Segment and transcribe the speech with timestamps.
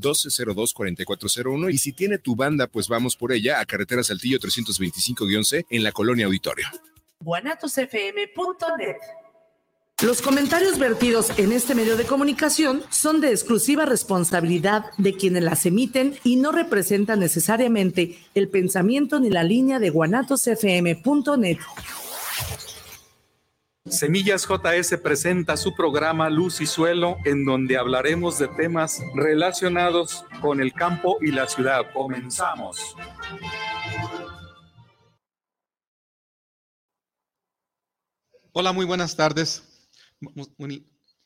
[0.00, 5.82] 1202-4401 y si tiene tu banda, pues vamos por ella a Carretera Saltillo 325-11 en
[5.82, 6.66] la Colonia Auditorio.
[7.20, 8.96] guanatosfm.net
[10.00, 15.66] los comentarios vertidos en este medio de comunicación son de exclusiva responsabilidad de quienes las
[15.66, 21.58] emiten y no representan necesariamente el pensamiento ni la línea de guanatosfm.net.
[23.90, 30.60] Semillas JS presenta su programa Luz y Suelo, en donde hablaremos de temas relacionados con
[30.60, 31.90] el campo y la ciudad.
[31.94, 32.78] Comenzamos.
[38.52, 39.88] Hola, muy buenas tardes.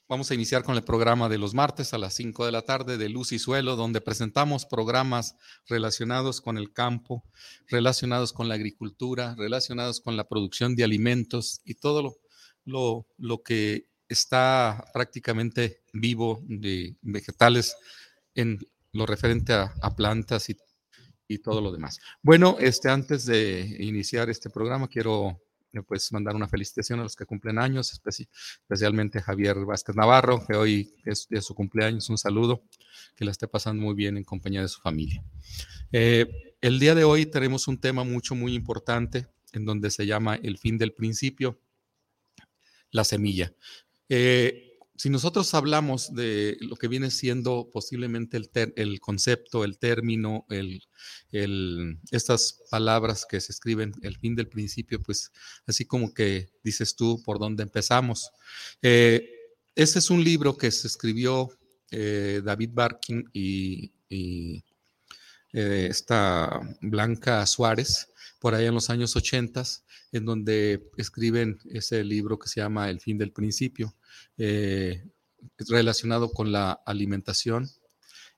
[0.08, 2.96] Vamos a iniciar con el programa de los martes a las 5 de la tarde
[2.96, 5.36] de Luz y Suelo, donde presentamos programas
[5.66, 7.24] relacionados con el campo,
[7.66, 12.21] relacionados con la agricultura, relacionados con la producción de alimentos y todo lo,
[12.64, 13.06] lo,
[13.44, 17.76] que está prácticamente vivo de vegetales
[18.34, 18.58] en
[18.92, 20.56] lo referente a, plantas y,
[21.28, 21.98] y, todo lo demás.
[22.22, 25.40] Bueno, este, antes de iniciar este programa, quiero
[25.80, 30.54] pues mandar una felicitación a los que cumplen años, especialmente a Javier Vázquez Navarro, que
[30.54, 32.10] hoy es, su cumpleaños.
[32.10, 32.62] Un saludo,
[33.16, 35.24] que la esté pasando muy bien en compañía de su familia.
[35.90, 36.26] Eh,
[36.60, 40.58] el día de hoy tenemos un tema mucho, muy importante, en donde se llama el
[40.58, 41.58] fin del principio,
[42.92, 43.52] la semilla.
[44.08, 44.68] Eh,
[45.02, 50.86] si nosotros hablamos de lo que viene siendo posiblemente el, el concepto, el término, el,
[52.12, 55.32] estas palabras que se escriben, el fin del principio, pues
[55.66, 58.30] así como que dices tú por dónde empezamos.
[58.80, 59.28] Eh,
[59.74, 61.48] este es un libro que se escribió
[61.90, 63.92] eh, David Barkin y
[65.52, 68.08] eh, esta Blanca Suárez
[68.38, 69.62] por ahí en los años 80,
[70.12, 73.94] en donde escriben ese libro que se llama El fin del principio,
[74.36, 75.04] eh,
[75.58, 77.70] relacionado con la alimentación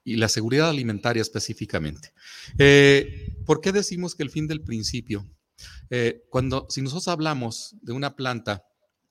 [0.03, 2.13] y la seguridad alimentaria específicamente.
[2.59, 5.27] Eh, ¿Por qué decimos que el fin del principio?
[6.29, 8.67] Cuando, si nosotros hablamos de una planta,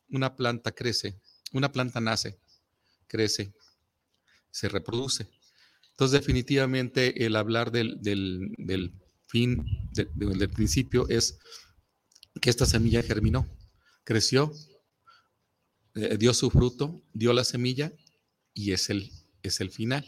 [0.09, 1.17] una planta crece,
[1.53, 2.37] una planta nace,
[3.07, 3.53] crece,
[4.51, 5.27] se reproduce.
[5.93, 8.93] Entonces, definitivamente, el hablar del, del, del
[9.27, 11.39] fin del principio es
[12.41, 13.47] que esta semilla germinó,
[14.03, 14.51] creció,
[15.95, 17.93] eh, dio su fruto, dio la semilla
[18.53, 19.11] y es el,
[19.43, 20.05] es el final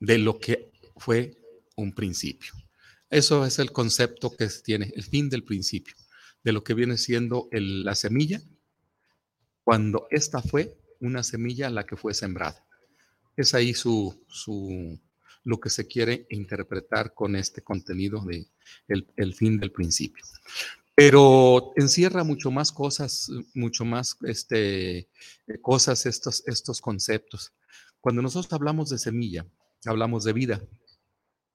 [0.00, 1.36] de lo que fue
[1.76, 2.52] un principio.
[3.10, 5.94] Eso es el concepto que tiene, el fin del principio,
[6.42, 8.42] de lo que viene siendo la semilla,
[9.64, 12.66] cuando esta fue una semilla la que fue sembrada.
[13.36, 14.98] Es ahí su, su,
[15.44, 18.46] lo que se quiere interpretar con este contenido de
[18.88, 20.24] el, fin del principio.
[20.94, 25.08] Pero encierra mucho más cosas, mucho más este,
[25.60, 27.52] cosas estos, estos conceptos.
[28.00, 29.46] Cuando nosotros hablamos de semilla,
[29.86, 30.62] hablamos de vida.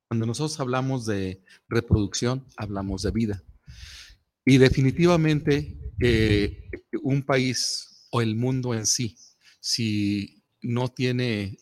[0.07, 3.43] Cuando nosotros hablamos de reproducción, hablamos de vida.
[4.45, 6.69] Y definitivamente eh,
[7.03, 9.17] un país o el mundo en sí,
[9.59, 11.57] si no tiene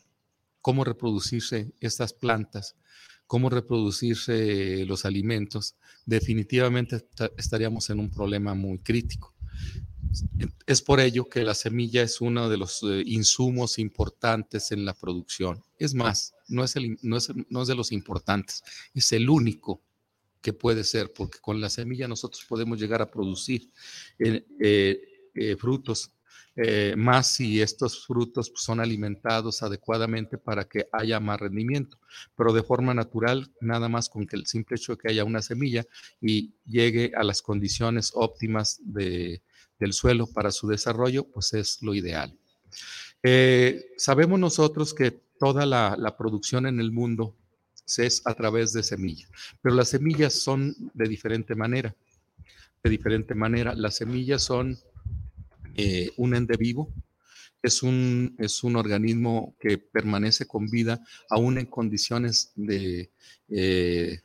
[0.65, 2.75] cómo reproducirse estas plantas,
[3.27, 5.75] cómo reproducirse los alimentos,
[6.07, 7.05] definitivamente
[7.37, 9.35] estaríamos en un problema muy crítico.
[10.65, 14.95] Es por ello que la semilla es uno de los eh, insumos importantes en la
[14.95, 15.61] producción.
[15.77, 17.27] Es más, no es, no, es,
[17.67, 18.63] de los importantes,
[18.95, 19.83] es el único
[20.41, 23.69] que puede ser, porque con la semilla nosotros podemos llegar a producir
[24.17, 24.47] eh,
[25.35, 26.14] eh, frutos
[26.57, 31.97] eh, más si estos frutos pues, son alimentados adecuadamente para que haya más rendimiento.
[32.35, 35.41] Pero de forma natural, nada más con que el simple hecho de que haya una
[35.41, 35.85] semilla
[36.21, 39.41] y llegue a las condiciones óptimas del
[39.91, 42.37] suelo para su desarrollo, pues es lo ideal.
[43.21, 47.35] Eh, sabemos nosotros que toda la, la producción en el mundo
[47.97, 49.29] es a través de semillas,
[49.61, 51.93] pero las semillas son de diferente manera.
[52.83, 54.77] De diferente manera, las semillas son
[55.77, 56.93] eh, un ende vivo.
[57.61, 63.11] Es un, es un organismo que permanece con vida aún en condiciones de,
[63.49, 64.19] eh,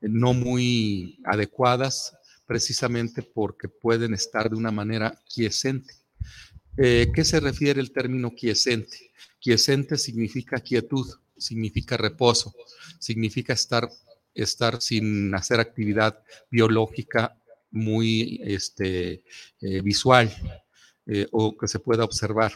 [0.00, 2.14] no muy adecuadas,
[2.46, 5.94] precisamente porque pueden estar de una manera quiescente.
[6.76, 9.12] Eh, ¿Qué se refiere el término quiescente?
[9.40, 11.06] Quiescente significa quietud,
[11.38, 12.54] significa reposo,
[12.98, 13.88] significa estar,
[14.34, 19.22] estar sin hacer actividad biológica muy este,
[19.60, 20.30] visual.
[21.06, 22.52] Eh, o que se pueda observar.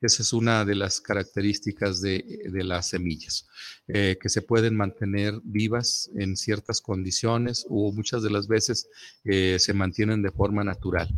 [0.00, 2.22] Esa es una de las características de,
[2.52, 3.46] las semillas,
[3.88, 8.88] eh, que se pueden mantener vivas en ciertas condiciones o muchas de las veces
[9.24, 11.08] eh, se mantienen de forma natural.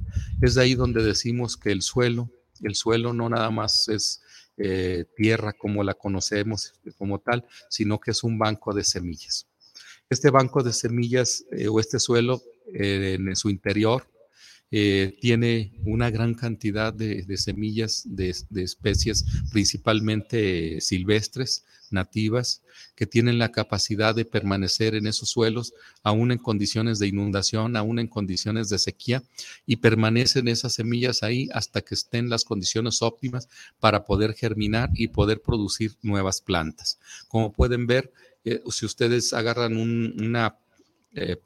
[0.41, 2.31] Es de ahí donde decimos que el suelo,
[2.63, 4.23] el suelo no nada más es
[4.57, 9.49] eh, tierra como la conocemos como tal, sino que es un banco de semillas.
[10.09, 12.41] Este banco de semillas eh, o este suelo
[12.71, 14.07] en su interior
[14.71, 22.63] eh, tiene una gran cantidad de, semillas de, especies, principalmente silvestres, nativas,
[22.95, 25.73] que tienen la capacidad de permanecer en esos suelos,
[26.03, 29.23] aún en condiciones de inundación, aún en condiciones de sequía,
[29.65, 33.49] y permanecen esas semillas ahí hasta que estén las condiciones óptimas
[33.81, 36.99] para poder germinar y poder producir nuevas plantas.
[37.29, 38.13] Como pueden ver,
[38.45, 40.59] eh, si ustedes agarran una
[41.15, 41.37] eh,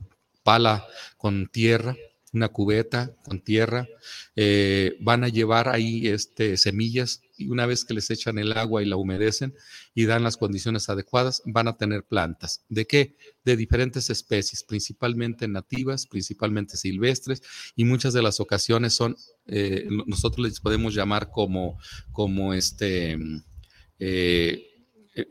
[0.43, 0.85] pala
[1.17, 1.97] con tierra,
[2.33, 3.87] una cubeta con tierra,
[4.37, 8.83] eh, van a llevar ahí este, semillas y una vez que les echan el agua
[8.83, 9.55] y la humedecen
[9.95, 12.65] y dan las condiciones adecuadas, van a tener plantas.
[12.69, 13.17] ¿De qué?
[13.45, 17.43] De diferentes especies, principalmente nativas, principalmente silvestres
[17.77, 21.79] y muchas de las ocasiones son, eh, nosotros les podemos llamar como,
[22.13, 23.19] como este...
[23.99, 24.69] Eh,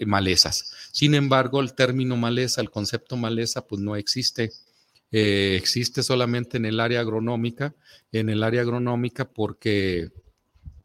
[0.06, 0.72] malezas.
[0.92, 4.52] Sin embargo, el término maleza, el concepto maleza, pues no existe
[5.12, 7.76] eh, existe solamente en el área agronómica,
[8.12, 10.10] en el área agronómica porque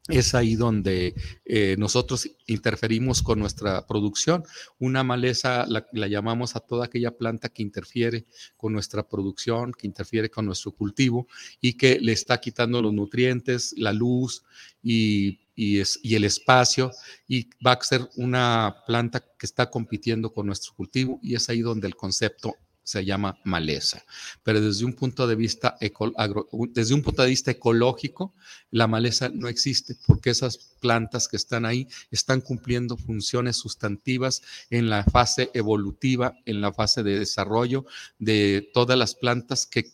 [0.08, 1.14] es ahí donde
[1.44, 4.44] eh, nosotros interferimos con nuestra producción.
[4.78, 8.26] Una maleza la, llamamos a toda aquella planta que interfiere
[8.56, 11.26] con nuestra producción, que interfiere con nuestro cultivo
[11.60, 14.44] y que le está quitando los nutrientes, la luz
[14.82, 15.80] y, y,
[16.14, 16.92] el espacio
[17.26, 21.62] y va a ser una planta que está compitiendo con nuestro cultivo y es ahí
[21.62, 22.54] donde el concepto
[22.86, 24.04] se llama maleza.
[24.44, 28.32] Pero desde un punto de vista, desde un punto de vista ecológico,
[28.76, 34.90] la maleza no existe porque esas plantas que están ahí están cumpliendo funciones sustantivas en
[34.90, 37.86] la fase evolutiva, en la fase de desarrollo
[38.18, 39.86] de todas las plantas que,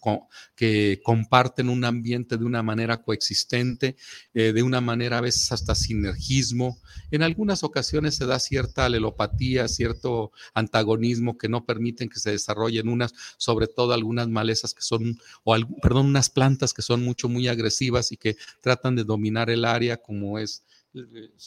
[0.56, 3.94] que comparten un ambiente de una manera coexistente,
[4.34, 6.80] eh, de una manera a veces hasta sinergismo.
[7.12, 12.88] En algunas ocasiones se da cierta alelopatía, cierto antagonismo que no permiten que se desarrollen
[12.88, 17.46] unas, sobre todo algunas malezas que son, o perdón, unas plantas que son mucho, muy
[17.46, 20.64] agresivas y que tratan de dominar el área como es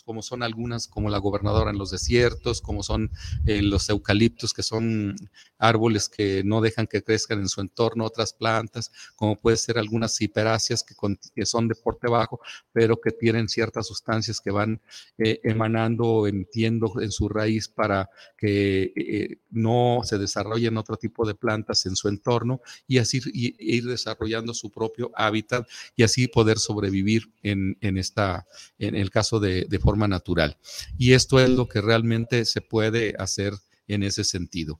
[0.05, 3.11] como son algunas, como la gobernadora en los desiertos, como son
[3.45, 5.15] eh, los eucaliptos, que son
[5.57, 10.19] árboles que no dejan que crezcan en su entorno otras plantas, como puede ser algunas
[10.19, 12.39] hiperáceas que, son de porte bajo,
[12.71, 14.81] pero que tienen ciertas sustancias que van
[15.17, 21.35] eh, emanando o emitiendo en su raíz para que no se desarrollen otro tipo de
[21.35, 27.31] plantas en su entorno y así ir desarrollando su propio hábitat y así poder sobrevivir
[27.43, 28.45] en, en esta,
[28.77, 30.57] en el caso de, forma natural.
[30.97, 33.53] Y esto es lo que realmente se puede hacer
[33.87, 34.79] en ese sentido.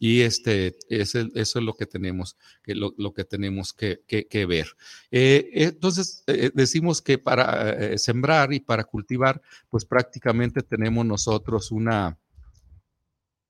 [0.00, 4.68] Y este, eso es lo que tenemos, que lo, que, tenemos que, ver.
[5.10, 11.72] Eh, entonces, eh, decimos que para eh, sembrar y para cultivar, pues prácticamente tenemos nosotros
[11.72, 12.16] una,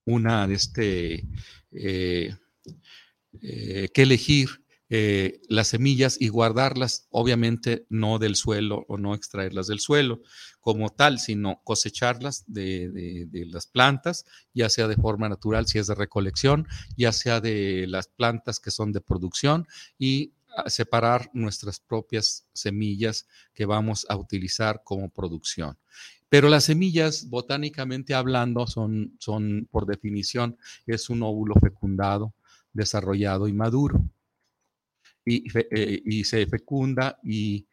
[0.07, 1.27] una, este,
[1.71, 2.33] que
[3.95, 4.49] elegir
[4.91, 10.23] eh, las semillas y guardarlas, obviamente no del suelo o no extraerlas del suelo
[10.61, 14.25] como tal, sino cosecharlas de, las plantas,
[14.55, 18.71] ya sea de forma natural, si es de recolección, ya sea de las plantas que
[18.71, 19.67] son de producción
[19.99, 25.79] y ah, separar nuestras propias semillas que vamos a utilizar como producción.
[26.31, 30.57] Pero las semillas, botánicamente hablando, son, son por definición,
[30.87, 32.35] es un óvulo fecundado,
[32.73, 34.03] desarrollado y maduro.
[35.29, 37.65] Eh, y, se fecunda eh,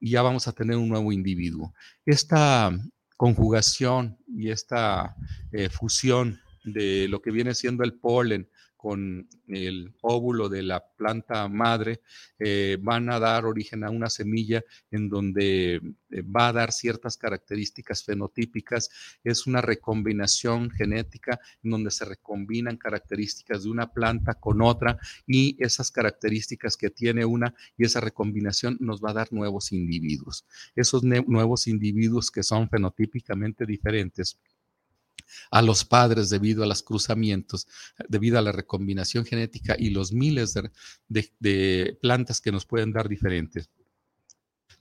[0.00, 1.74] y, ya vamos a tener un nuevo individuo.
[2.06, 2.70] Esta
[3.16, 5.14] conjugación y esta
[5.52, 8.48] eh, fusión de lo que viene siendo el polen
[8.80, 12.00] con el óvulo de la planta madre,
[12.38, 17.18] eh, van a dar origen a una semilla en donde eh, va a dar ciertas
[17.18, 18.88] características fenotípicas.
[19.22, 25.62] Es una recombinación genética en donde se recombinan características de una planta con otra y
[25.62, 30.46] esas características que tiene una y esa recombinación nos va a dar nuevos individuos.
[30.74, 34.38] Esos nuevos individuos que son fenotípicamente diferentes
[35.50, 37.66] a los padres debido a los cruzamientos,
[38.08, 40.54] debido a la recombinación genética y los miles
[41.08, 43.70] de, plantas que nos pueden dar diferentes.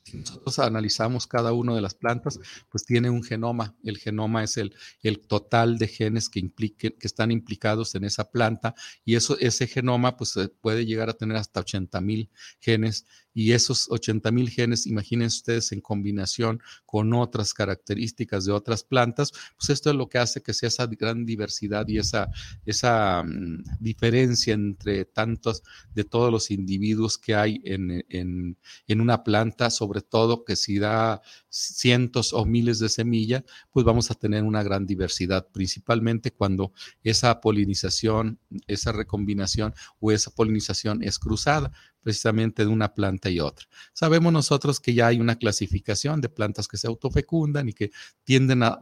[0.04, 3.76] Si nosotros analizamos cada una de las plantas, pues tiene un genoma.
[3.84, 8.32] El genoma es el, el total de genes que, implique, que están implicados en esa
[8.32, 8.74] planta
[9.06, 12.30] y eso, ese genoma pues puede llegar a tener hasta 80 mil
[12.60, 13.06] genes
[13.40, 19.32] y esos 80 mil genes, imagínense ustedes en combinación con otras características de otras plantas,
[19.56, 22.30] pues esto es lo que hace que sea esa gran diversidad y esa,
[22.66, 25.64] esa mm, diferencia entre tantos
[25.96, 30.78] de todos los individuos que hay en, en, en una planta, sobre todo que si
[30.78, 36.74] da cientos o miles de semillas, pues vamos a tener una gran diversidad, principalmente cuando
[37.06, 43.68] esa polinización, esa recombinación o esa polinización es cruzada precisamente de una planta y otra.
[43.94, 47.92] Sabemos nosotros que ya hay una clasificación de plantas que se autofecundan y que
[48.24, 48.80] tienden a,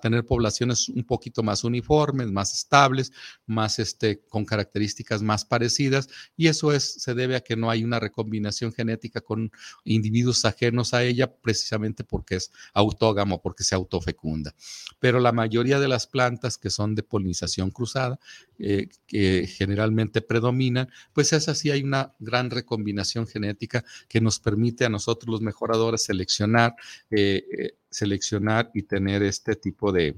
[0.00, 3.12] tener poblaciones un poquito más uniformes, más estables,
[3.46, 7.84] más este, con características más parecidas, y eso es, se debe a que no hay
[7.84, 9.50] una recombinación genética con
[9.84, 14.54] individuos ajenos a ella, precisamente porque es autógamo, porque se autofecunda.
[14.98, 18.18] Pero la mayoría de las plantas que son de polinización cruzada,
[18.58, 24.84] eh, que generalmente predominan, pues es así, hay una gran combinación genética que nos permite
[24.84, 26.74] a nosotros los mejoradores seleccionar,
[27.10, 30.16] eh, eh, seleccionar y tener este tipo de,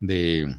[0.00, 0.54] de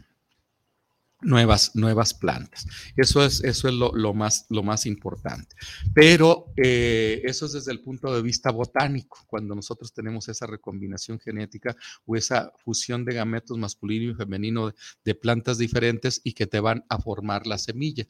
[1.21, 2.65] nuevas, nuevas plantas.
[2.95, 5.55] Eso es, eso es lo, más, lo más importante.
[5.93, 11.19] Pero eh, eso es desde el punto de vista botánico, cuando nosotros tenemos esa recombinación
[11.19, 16.59] genética o esa fusión de gametos masculino y femenino de, plantas diferentes y que te
[16.59, 18.05] van a formar la semilla.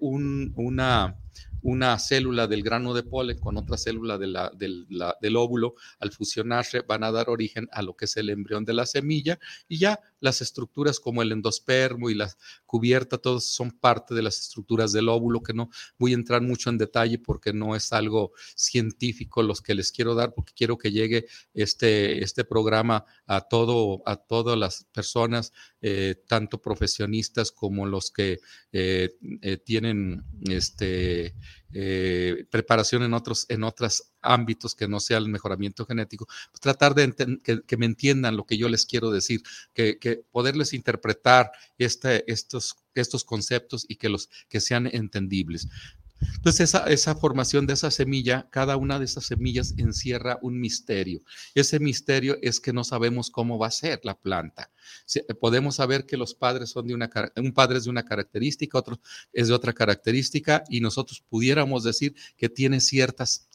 [0.00, 1.16] una
[1.62, 7.12] una célula del grano de polen con otra célula del óvulo, al fusionarse van a
[7.12, 11.00] dar origen a lo que es el embrión de la semilla y ya las estructuras
[11.00, 12.30] como el endospermo y la
[12.66, 16.70] cubierta, todos son parte de las estructuras del óvulo, que no voy a entrar mucho
[16.70, 20.92] en detalle porque no es algo científico los que les quiero dar, porque quiero que
[20.92, 28.10] llegue este, este programa a, todo, a todas las personas, eh, tanto profesionistas como los
[28.10, 28.38] que
[28.72, 31.34] eh, eh, tienen este
[31.74, 36.94] eh, preparación en otros, en otros ámbitos que no sea el mejoramiento genético, pues tratar
[36.94, 42.76] de que, me entiendan lo que yo les quiero decir, que, poderles interpretar este, estos,
[42.94, 45.66] estos conceptos y que, los, que sean entendibles.
[46.36, 51.22] Entonces, esa, esa, formación de esa semilla, cada una de esas semillas encierra un misterio.
[51.54, 54.70] Ese misterio es que no sabemos cómo va a ser la planta.
[55.40, 59.00] Podemos saber que los padres son de una, un padre es de una característica, otro
[59.32, 63.48] es de otra característica, y nosotros pudiéramos decir que tiene ciertas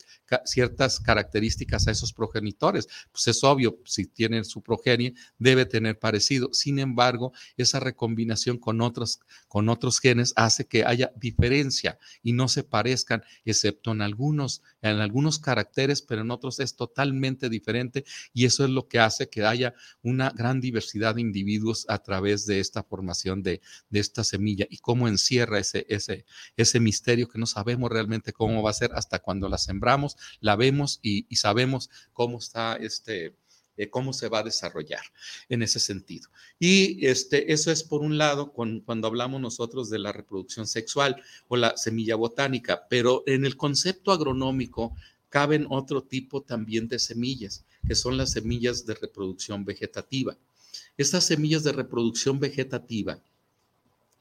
[0.45, 2.87] ciertas características a esos progenitores.
[3.11, 6.49] Pues es obvio, si tienen su progenie, debe tener parecido.
[6.53, 12.47] Sin embargo, esa recombinación con otros, con otros genes hace que haya diferencia y no
[12.47, 18.03] se parezcan, excepto en algunos, en algunos caracteres, pero en otros es totalmente diferente
[18.33, 22.45] y eso es lo que hace que haya una gran diversidad de individuos a través
[22.45, 27.39] de esta formación de, de esta semilla y cómo encierra ese, ese, ese misterio que
[27.39, 31.89] no sabemos realmente cómo va a ser hasta cuando la sembramos la vemos y, sabemos
[32.13, 33.33] cómo está este,
[33.77, 35.03] eh, cómo se va a desarrollar
[35.49, 36.29] en ese sentido.
[36.59, 41.57] Y este, eso es por un lado cuando hablamos nosotros de la reproducción sexual o
[41.57, 44.95] la semilla botánica, pero en el concepto agronómico
[45.29, 50.37] caben otro tipo también de semillas, que son las semillas de reproducción vegetativa.
[50.97, 53.19] Estas semillas de reproducción vegetativa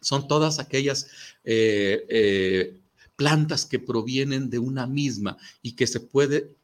[0.00, 1.08] son todas aquellas
[1.44, 2.80] eh, eh,
[3.16, 6.54] plantas que provienen de una misma y que se puede,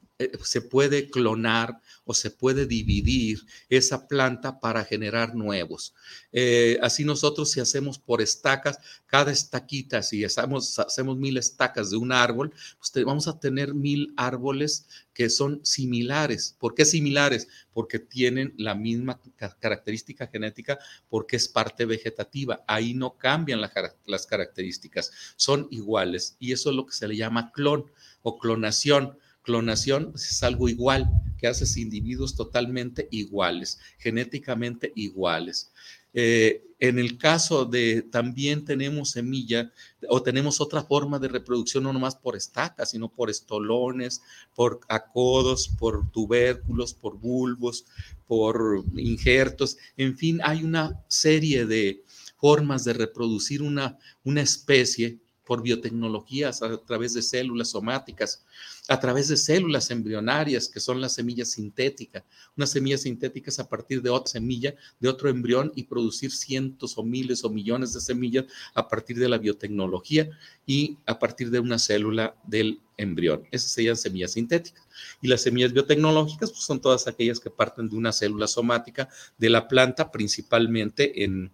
[0.45, 5.95] se puede clonar o se puede dividir esa planta para generar nuevos.
[6.33, 11.97] Eh, así nosotros si hacemos por estacas, cada estaquita, si hacemos, hacemos mil estacas de
[11.97, 16.57] un árbol, pues vamos a tener mil árboles que son similares.
[16.59, 17.49] ¿Por qué similares?
[17.73, 19.21] Porque tienen la misma
[19.61, 20.78] característica genética,
[21.09, 22.64] porque es parte vegetativa.
[22.66, 26.37] Ahí no cambian las características, son iguales.
[26.38, 27.90] Y eso es lo que se le llama clon
[28.23, 29.19] o clonación.
[29.42, 35.72] Clonación es algo igual, que haces individuos totalmente iguales, genéticamente iguales.
[36.14, 39.72] Eh, en el caso de también tenemos semilla
[40.08, 44.20] o tenemos otra forma de reproducción, no nomás por estacas, sino por estolones,
[44.54, 47.87] por acodos, por tubérculos, por bulbos,
[48.26, 49.78] por injertos.
[49.96, 52.02] En fin, hay una serie de
[52.37, 58.44] formas de reproducir una, una especie por biotecnologías a través de células somáticas
[58.88, 62.25] a través de células embrionarias, que son las semillas sintéticas.
[62.56, 66.99] Una semilla sintética es a partir de otra semilla, de otro embrión y producir cientos
[66.99, 70.30] o miles o millones de semillas a partir de la biotecnología
[70.66, 73.46] y a partir de una célula del embrión.
[73.52, 74.82] Esas serían semillas sintéticas.
[75.20, 79.08] Y las semillas biotecnológicas pues, son todas aquellas que parten de una célula somática
[79.38, 81.52] de la planta, principalmente en,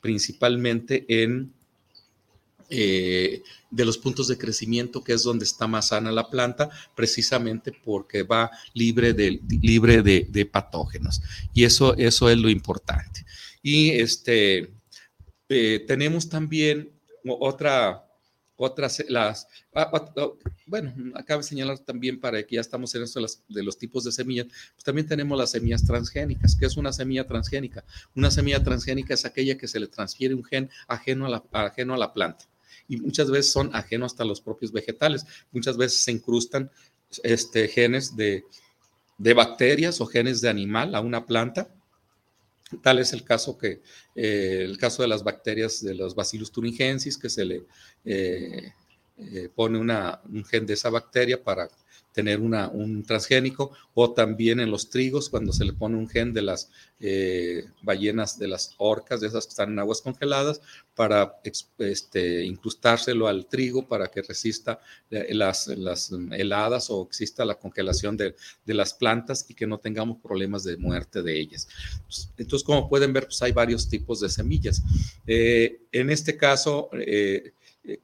[0.00, 1.52] principalmente en
[2.74, 7.70] eh, de los puntos de crecimiento, que es donde está más sana la planta, precisamente
[7.70, 11.20] porque va libre de, libre de, patógenos.
[11.52, 13.26] Y eso, eso es lo importante.
[13.62, 14.72] Y este,
[15.50, 16.90] eh, tenemos también
[17.24, 18.06] otra,
[18.56, 20.30] otras, las, ah, ah, ah,
[20.64, 24.04] bueno, acabo de señalar también para que ya estamos en esto de, de, los tipos
[24.04, 26.56] de semillas, pues también tenemos las semillas transgénicas.
[26.56, 27.84] ¿Qué es una semilla transgénica?
[28.16, 31.92] Una semilla transgénica es aquella que se le transfiere un gen ajeno a la, ajeno
[31.92, 32.46] a la planta
[32.92, 35.24] y muchas veces son ajenos hasta los propios vegetales.
[35.50, 36.70] Muchas veces se incrustan
[37.22, 38.44] este, genes de,
[39.34, 41.74] bacterias o genes de animal a una planta.
[42.82, 43.80] Tal es el caso que
[44.14, 47.64] eh, el caso de las bacterias de los Bacillus thuringiensis, que se le
[48.04, 48.72] eh,
[49.16, 51.70] eh, pone un gen de esa bacteria para
[52.12, 56.32] tener una, un transgénico, o también en los trigos, cuando se le pone un gen
[56.32, 60.60] de las eh, ballenas, de las orcas, de esas que están en aguas congeladas,
[60.94, 61.40] para
[61.78, 64.78] este, incrustárselo al trigo para que resista
[65.10, 69.78] eh, las, las heladas o exista la congelación de, de, las plantas y que no
[69.78, 71.66] tengamos problemas de muerte de ellas.
[72.36, 74.82] Entonces, como pueden ver, pues hay varios tipos de semillas.
[75.26, 76.90] Eh, en este caso,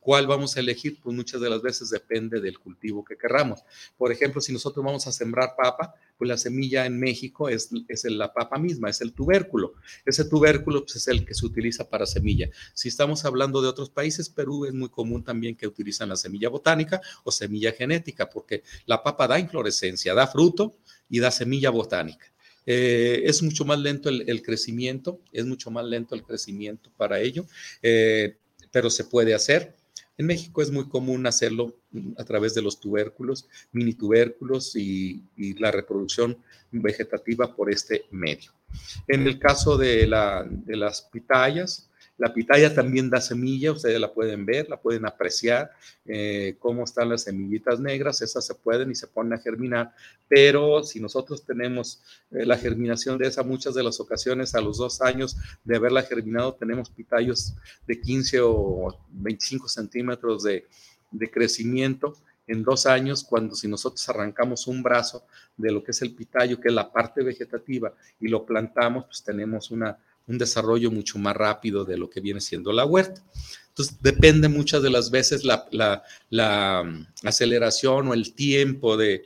[0.00, 0.98] ¿Cuál vamos a elegir?
[1.00, 3.60] Pues muchas de las veces depende del cultivo que querramos.
[3.96, 8.04] Por ejemplo, si nosotros vamos a sembrar papa, pues la semilla en México es, es
[8.04, 9.74] la papa misma, es el tubérculo.
[10.04, 12.50] Ese tubérculo pues, es el que se utiliza para semilla.
[12.74, 16.48] Si estamos hablando de otros países, Perú es muy común también que utilizan la semilla
[16.48, 20.76] botánica o semilla genética, porque la papa da inflorescencia, da fruto
[21.08, 22.26] y da semilla botánica.
[22.66, 27.46] Eh, es mucho más lento el, crecimiento, es mucho más lento el crecimiento para ello.
[27.80, 28.36] Eh,
[28.70, 29.74] pero se puede hacer.
[30.16, 31.76] En México es muy común hacerlo
[32.16, 35.24] a través de los tubérculos, mini tubérculos y,
[35.58, 36.36] la reproducción
[36.72, 38.52] vegetativa por este medio.
[39.06, 41.87] En el caso de, la, de las pitayas,
[42.18, 45.70] la pitaya también da semilla, ustedes la pueden ver, la pueden apreciar,
[46.04, 49.94] eh, cómo están las semillitas negras, esas se pueden y se ponen a germinar,
[50.28, 54.78] pero si nosotros tenemos eh, la germinación de esa, muchas de las ocasiones a los
[54.78, 57.54] dos años de haberla germinado, tenemos pitayos
[57.86, 60.66] de 15 o 25 centímetros de,
[61.12, 62.16] de crecimiento
[62.48, 65.24] en dos años, cuando si nosotros arrancamos un brazo
[65.56, 69.22] de lo que es el pitayo, que es la parte vegetativa, y lo plantamos, pues
[69.22, 69.98] tenemos una
[70.28, 73.24] un desarrollo mucho más rápido de lo que viene siendo la huerta.
[73.78, 79.24] Entonces, depende muchas de las veces la, mm, aceleración o el tiempo de,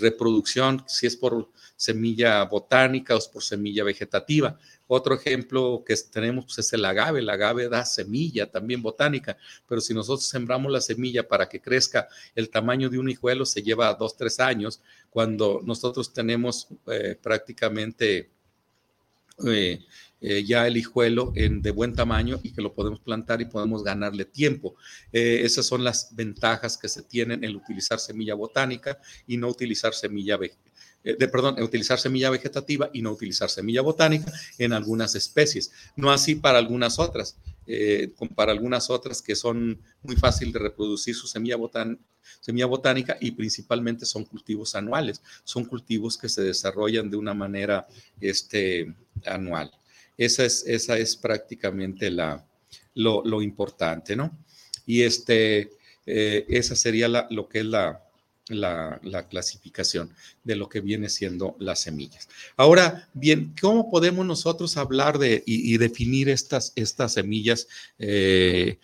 [0.00, 4.58] reproducción, si es por semilla botánica o por semilla vegetativa.
[4.88, 7.20] Otro ejemplo que tenemos pues, es el agave.
[7.20, 9.36] El agave da semilla también botánica,
[9.68, 13.62] pero si nosotros sembramos la semilla para que crezca el tamaño de un hijuelo, se
[13.62, 18.30] lleva dos, tres años, cuando nosotros tenemos eh, prácticamente
[19.44, 19.84] eh,
[20.20, 23.84] eh, ya el hijuelo en, de buen tamaño y que lo podemos plantar y podemos
[23.84, 24.74] ganarle tiempo.
[25.12, 29.92] Eh, esas son las ventajas que se tienen en utilizar semilla botánica y no utilizar
[29.92, 35.70] semilla de, perdón, utilizar semilla vegetativa y no utilizar semilla botánica en algunas especies.
[35.94, 37.36] No así para algunas otras,
[38.34, 41.56] para algunas otras que son muy fácil de reproducir su semilla,
[42.40, 47.86] semilla botánica y principalmente son cultivos anuales, son cultivos que se desarrollan de una manera
[48.20, 48.92] este,
[49.24, 49.70] anual.
[50.16, 52.44] Esa es, esa es prácticamente la,
[52.94, 54.36] lo, importante, ¿no?
[54.86, 55.72] Y este,
[56.06, 58.02] eh, esa sería lo que es la,
[58.48, 60.10] la, clasificación
[60.44, 62.28] de lo que viene siendo las semillas.
[62.56, 67.66] Ahora, bien, ¿cómo podemos nosotros hablar de y, definir estas, estas semillas?
[67.98, 68.78] Eh,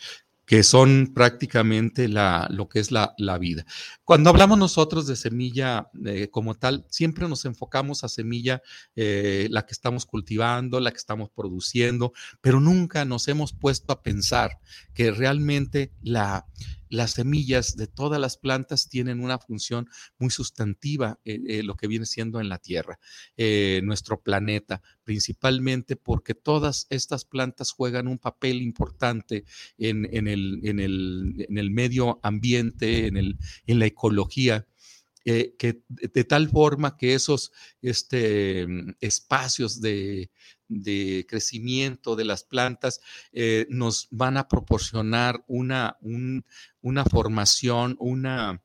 [0.53, 3.65] que son prácticamente la, lo que es la, vida.
[4.05, 8.61] Cuando hablamos nosotros de semilla eh, como tal, siempre nos enfocamos a semilla,
[8.95, 12.13] eh, la que estamos cultivando, la que estamos produciendo,
[12.43, 14.59] pero nunca nos hemos puesto a pensar
[14.93, 16.45] que realmente la,
[16.93, 21.87] las semillas de todas las plantas tienen una función muy sustantiva, en eh, lo que
[21.87, 22.99] viene siendo en la Tierra,
[23.39, 29.45] eh, nuestro planeta, principalmente porque todas estas plantas juegan un papel importante
[29.79, 34.67] en, el, en, el, en el, medio ambiente, en, el, en la ecología.
[35.25, 38.67] Eh, que de tal forma que esos este,
[39.01, 40.33] espacios de,
[40.67, 43.01] de crecimiento de las plantas
[43.33, 45.97] eh, nos van a proporcionar una,
[46.81, 48.65] una formación, una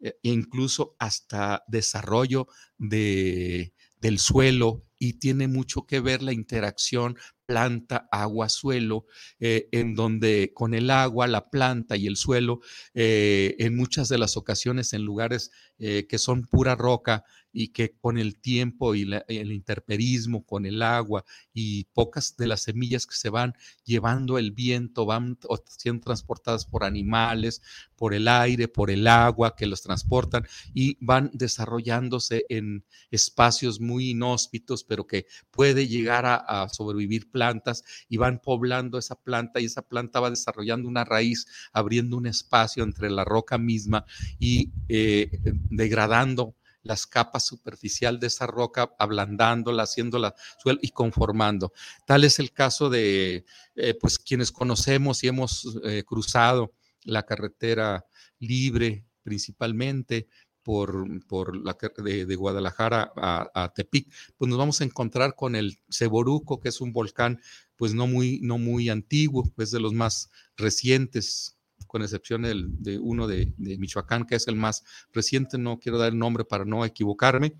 [0.00, 2.46] eh, incluso hasta desarrollo
[2.78, 7.18] de, del suelo y tiene mucho que ver la interacción
[7.48, 9.06] planta, agua, suelo,
[9.40, 12.60] eh, en donde con el agua, la planta y el suelo,
[12.92, 17.96] eh, en muchas de las ocasiones en lugares eh, que son pura roca y que
[18.00, 23.16] con el tiempo y el interperismo, con el agua y pocas de las semillas que
[23.16, 27.62] se van llevando el viento, van siendo transportadas por animales,
[27.96, 34.10] por el aire, por el agua que los transportan y van desarrollándose en espacios muy
[34.10, 39.82] inhóspitos, pero que puede llegar a, sobrevivir plantas y van poblando esa planta y esa
[39.82, 44.04] planta va desarrollando una raíz, abriendo un espacio entre la roca misma
[44.40, 45.30] y eh,
[45.70, 51.72] degradando las capas superficial de esa roca, ablandándola, haciéndola suelo y conformando.
[52.06, 53.44] Tal es el caso de
[53.76, 56.72] eh, pues quienes conocemos y hemos eh, cruzado
[57.04, 58.04] la carretera
[58.40, 60.28] libre principalmente
[60.68, 65.56] por, por la de, de Guadalajara a, a, Tepic, pues nos vamos a encontrar con
[65.56, 67.40] el Ceboruco, que es un volcán
[67.76, 73.26] pues no muy, no muy antiguo, es de los más recientes con excepción de uno
[73.26, 77.54] de, Michoacán, que es el más reciente, no quiero dar el nombre para no equivocarme,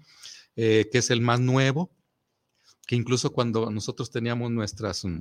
[0.55, 1.91] eh, que es el más nuevo,
[2.87, 5.21] que incluso cuando nosotros teníamos nuestros mm,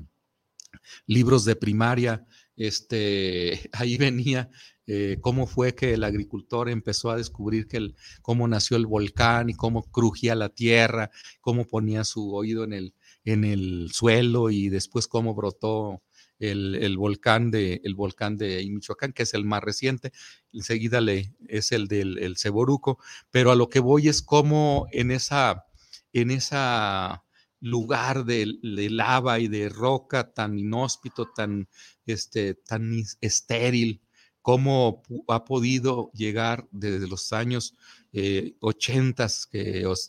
[1.06, 2.26] libros de primaria,
[2.56, 4.50] este, ahí venía
[4.90, 9.50] eh, cómo fue que el agricultor empezó a descubrir que el, cómo nació el volcán
[9.50, 12.94] y cómo crujía la tierra, cómo ponía su oído en el,
[13.26, 16.02] en el suelo y después cómo brotó
[16.40, 20.12] el, volcán de, el volcán de Michoacán, que es el más reciente,
[20.54, 23.00] enseguida le, es el del el Ceboruco,
[23.32, 25.66] pero a lo que voy es como en esa,
[26.14, 27.24] en esa
[27.60, 31.68] lugar de, lava y de roca tan inhóspito, tan,
[32.06, 34.02] este, tan estéril,
[34.42, 37.76] cómo ha podido llegar desde los años
[38.62, 39.60] 80, eh, que,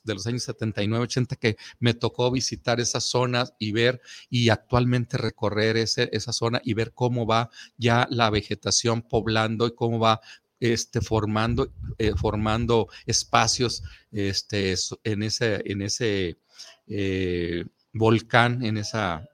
[0.04, 5.18] de los años 79, 80, que me tocó visitar esas zonas y ver y actualmente
[5.18, 10.20] recorrer ese, esa zona y ver cómo va ya la vegetación poblando y cómo va
[10.60, 16.38] este, formando, eh, formando espacios este, en ese, en ese
[16.88, 19.28] eh, volcán, en esa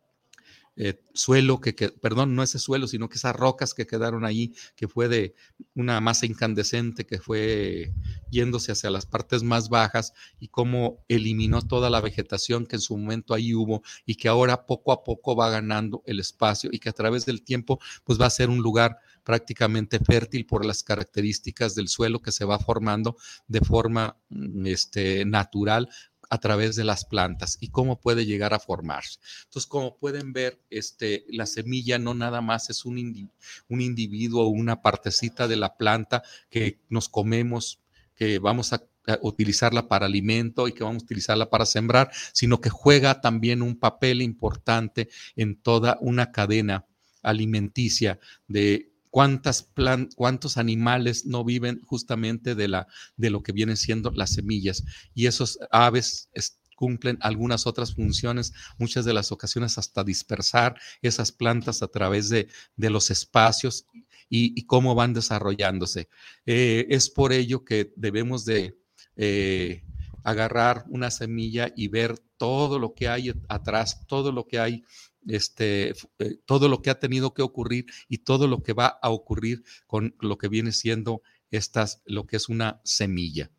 [0.77, 4.88] eh, suelo que, perdón, no ese suelo, sino que esas rocas que quedaron ahí, que
[4.88, 5.37] fue de
[5.77, 7.93] una masa incandescente que fue
[8.29, 12.97] yéndose hacia las partes más bajas y cómo eliminó toda la vegetación que en su
[12.97, 16.88] momento ahí hubo y que ahora poco a poco va ganando el espacio y que
[16.88, 21.77] a través del tiempo pues va a ser un lugar prácticamente fértil por las características
[21.77, 25.88] del suelo que se va formando de forma mm, este, natural
[26.31, 29.19] a través de las plantas y cómo puede llegar a formarse.
[29.45, 33.31] Entonces, como pueden ver, este, la semilla no nada más es un,
[33.69, 37.81] un individuo o una partecita de la planta que nos comemos,
[38.15, 38.83] que vamos a
[39.21, 43.77] utilizarla para alimento y que vamos a utilizarla para sembrar, sino que juega también un
[43.77, 46.87] papel importante en toda una cadena
[47.23, 49.70] alimenticia de cuántas
[50.16, 54.83] cuántos animales no viven justamente de, la, de lo que vienen siendo las semillas.
[55.14, 56.31] Y esos aves
[56.74, 62.48] cumplen algunas otras funciones, muchas de las ocasiones hasta dispersar esas plantas a través de,
[62.77, 63.87] los espacios
[64.29, 66.09] y, cómo van desarrollándose.
[66.44, 68.77] Eh, es por ello que debemos de
[69.14, 69.85] eh,
[70.24, 74.83] agarrar una semilla y ver todo lo que hay atrás, todo lo que hay
[75.29, 79.11] este, eh, todo lo que ha tenido que ocurrir y todo lo que va a
[79.11, 83.51] ocurrir con lo que viene siendo estas, lo que es una semilla.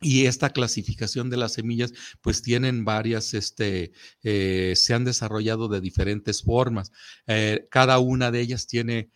[0.00, 5.80] Y esta clasificación de las semillas, pues tienen varias, este, eh, se han desarrollado de
[5.80, 6.92] diferentes formas.
[7.26, 9.10] Eh, cada una de ellas tiene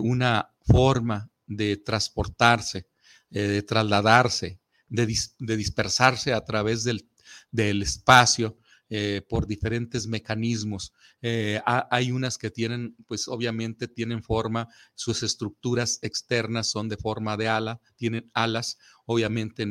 [0.00, 2.86] una forma de transportarse,
[3.28, 7.06] de trasladarse, de, de, dispersarse a través del,
[7.50, 8.56] del espacio
[8.90, 10.94] eh, por diferentes mecanismos.
[11.20, 17.36] Eh, hay unas que tienen, pues obviamente tienen forma, sus estructuras externas son de forma
[17.36, 19.66] de ala, tienen alas, obviamente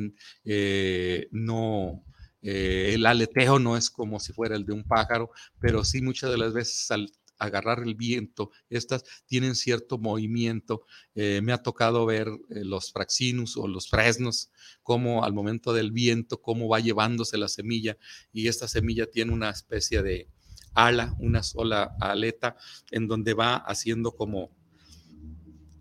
[0.46, 2.04] eh, no,
[2.42, 6.38] el aleteo no es como si fuera el de un pájaro, pero sí muchas de
[6.38, 10.86] las veces al agarrar el viento, estas tienen cierto movimiento.
[11.16, 14.52] Eh, me ha tocado ver eh, los fraxinus o los fresnos,
[14.84, 17.98] como al momento del viento, cómo va llevándose la semilla
[18.32, 20.28] y esta semilla tiene una especie de
[20.74, 22.56] ala, una sola aleta,
[22.92, 24.52] en donde va haciendo como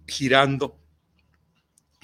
[0.07, 0.81] girando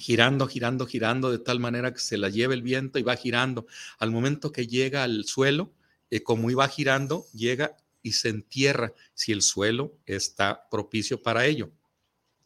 [0.02, 3.66] girando, girando, girando, de tal manera que se la lleva el viento y va girando.
[3.98, 5.72] Al momento que llega al suelo,
[6.10, 11.70] eh, como iba girando, llega y se entierra si el suelo está propicio para ello.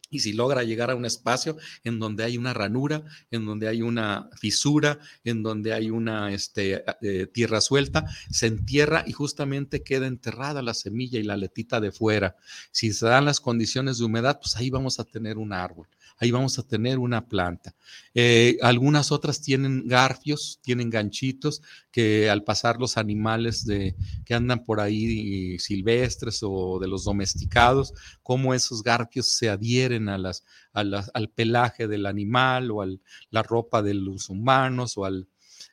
[0.09, 3.81] Y si logra llegar a un espacio en donde hay una ranura, en donde hay
[3.81, 10.07] una fisura, en donde hay una este, eh, tierra suelta, se entierra y justamente queda
[10.07, 12.35] enterrada la semilla y la letita de fuera.
[12.71, 15.87] Si se dan las condiciones de humedad, pues ahí vamos a tener un árbol
[16.19, 17.75] ahí vamos a tener una planta.
[18.13, 24.63] Eh, algunas otras tienen garfios, tienen ganchitos que al pasar los animales de, que andan
[24.63, 27.93] por ahí silvestres o de los domesticados,
[28.23, 32.87] como esos garfios se adhieren a las, al pelaje del animal o a
[33.29, 35.27] la ropa de los humanos o al,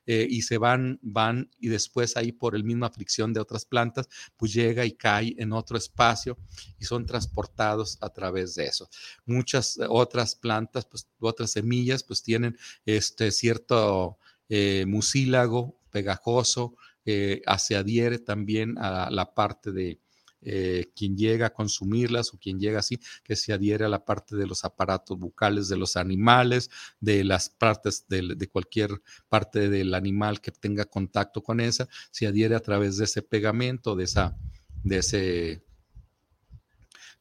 [0.07, 4.09] eh, y se van, van y después ahí por el misma fricción de otras plantas,
[4.37, 6.39] pues llega y cae en otro espacio
[6.79, 8.89] y son transportados a través de eso.
[9.25, 17.77] Muchas otras plantas, pues otras semillas, pues tienen este cierto eh, mucílago pegajoso, eh, se
[17.77, 20.01] adhiere también a la parte de,
[20.45, 24.37] eh, quien llega a consumirlas o quien llega así, que se adhiere a la parte
[24.37, 28.91] de los aparatos bucales de los animales, de las partes de, cualquier
[29.29, 33.97] parte del animal que tenga contacto con esa, se adhiere a través de ese pegamento,
[33.97, 34.37] de esa,
[34.83, 35.65] de ese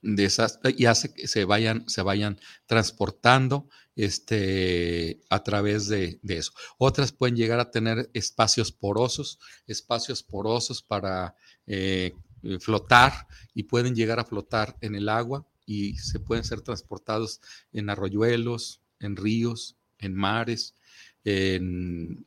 [0.03, 6.51] de esas y hace que se vayan, se vayan transportando este, a través de, eso.
[6.77, 11.35] Otras pueden llegar a tener espacios porosos, espacios porosos para
[11.67, 16.61] eh, eh, flotar y pueden llegar a flotar en el agua y se pueden ser
[16.61, 20.75] transportados en arroyuelos, en ríos, en mares,
[21.23, 22.25] en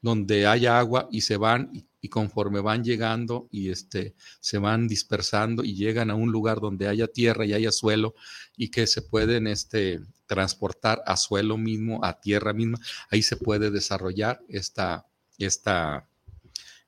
[0.00, 5.62] donde haya agua y se van y, conforme van llegando y este, se van dispersando
[5.64, 8.14] y llegan a un lugar donde haya tierra y haya suelo
[8.56, 12.78] y que se pueden este, transportar a suelo mismo, a tierra misma,
[13.10, 15.06] ahí se puede desarrollar esta,
[15.38, 16.08] esta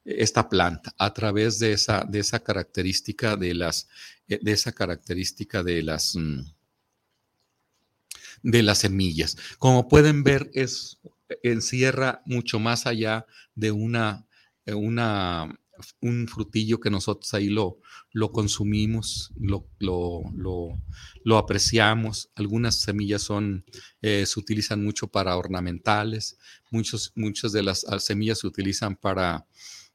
[0.05, 3.89] esta planta a través de esa, de esa característica de las,
[4.29, 6.41] eh, de esa característica de las, mm,
[8.43, 9.37] de las semillas.
[9.59, 10.99] Como pueden ver, es,
[11.43, 14.27] encierra mucho más allá de una,
[14.67, 15.59] eh, una,
[16.01, 17.79] un frutillo que nosotros ahí lo,
[18.13, 22.31] lo consumimos, lo, lo, apreciamos.
[22.35, 23.65] Algunas semillas son,
[24.03, 26.39] eh, se utilizan mucho para ornamentales,
[26.71, 29.47] muchos, muchas de las semillas se utilizan para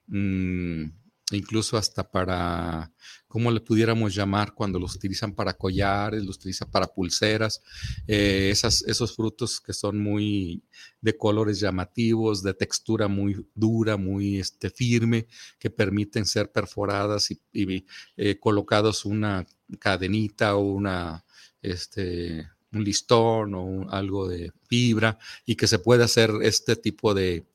[0.07, 0.85] Mm,
[1.31, 2.91] incluso hasta para,
[3.27, 4.53] ¿cómo le pudiéramos llamar?
[4.53, 7.61] Cuando los utilizan para collares, los utilizan para pulseras,
[8.07, 10.63] eh, esos frutos que son muy
[11.01, 15.27] de colores llamativos, de textura muy dura, muy este, firme,
[15.59, 19.45] que permiten ser perforadas y, eh, colocados una
[19.79, 21.25] cadenita o una,
[21.61, 27.45] este, un listón o algo de fibra y que se puede hacer este tipo de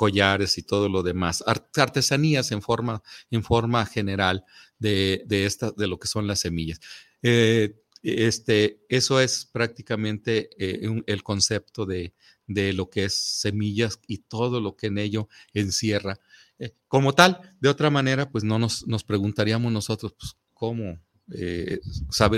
[0.00, 1.44] collares y todo lo demás,
[1.76, 4.46] artesanías en forma, en forma general
[4.78, 6.80] de, de, esta, de lo que son las semillas.
[7.20, 12.14] Eh, este, eso es prácticamente eh, el concepto de,
[12.46, 16.18] de, lo que es semillas y todo lo que en ello encierra.
[16.58, 20.98] Eh, como tal, de otra manera, pues no nos, nos preguntaríamos nosotros, pues, ¿cómo?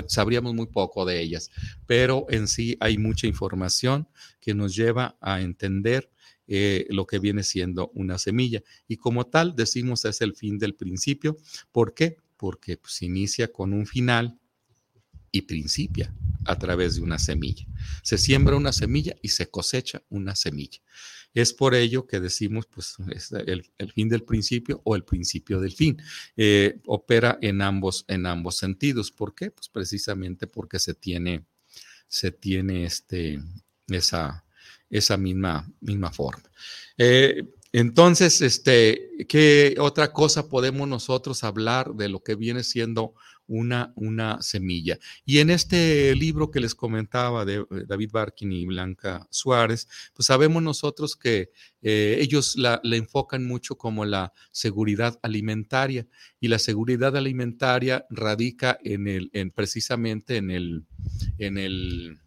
[0.07, 1.49] sabríamos muy poco de ellas,
[1.87, 4.07] pero en sí hay mucha información
[4.39, 6.12] que nos lleva a entender
[6.47, 8.61] eh, lo que viene siendo una semilla.
[8.87, 11.37] Y como tal, decimos es el fin del principio.
[11.71, 12.17] ¿Por qué?
[12.37, 14.39] Porque pues, inicia con un final
[15.31, 16.13] y principia
[16.45, 17.65] a través de una semilla.
[18.03, 20.79] Se siembra una semilla y se cosecha una semilla.
[21.33, 22.97] Es por ello que decimos, pues,
[23.47, 25.99] el, fin del principio o el principio del fin.
[26.37, 29.11] Eh, opera en ambos, en ambos sentidos.
[29.11, 29.49] ¿Por qué?
[29.49, 31.45] Pues precisamente porque se tiene,
[32.07, 33.41] se tiene este,
[33.87, 34.45] esa,
[34.93, 36.43] esa misma, misma forma.
[36.97, 43.15] Eh, entonces, este, ¿qué otra cosa podemos nosotros hablar de lo que viene siendo
[43.47, 44.99] una, una semilla?
[45.25, 50.61] Y en este libro que les comentaba de David Barkin y Blanca Suárez, pues sabemos
[50.61, 51.49] nosotros que
[51.81, 56.05] eh, ellos la, enfocan mucho como la seguridad alimentaria
[56.39, 60.85] y la seguridad alimentaria radica en el, en precisamente en el,
[61.39, 62.19] en el,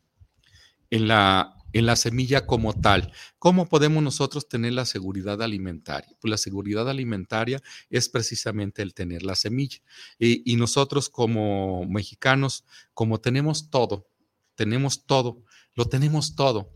[0.90, 3.12] en la en la semilla como tal.
[3.38, 6.16] ¿Cómo podemos nosotros tener la seguridad alimentaria?
[6.20, 9.78] Pues la seguridad alimentaria es precisamente el tener la semilla.
[10.18, 14.08] Y, nosotros como mexicanos, como tenemos todo,
[14.54, 16.72] tenemos todo, lo tenemos todo.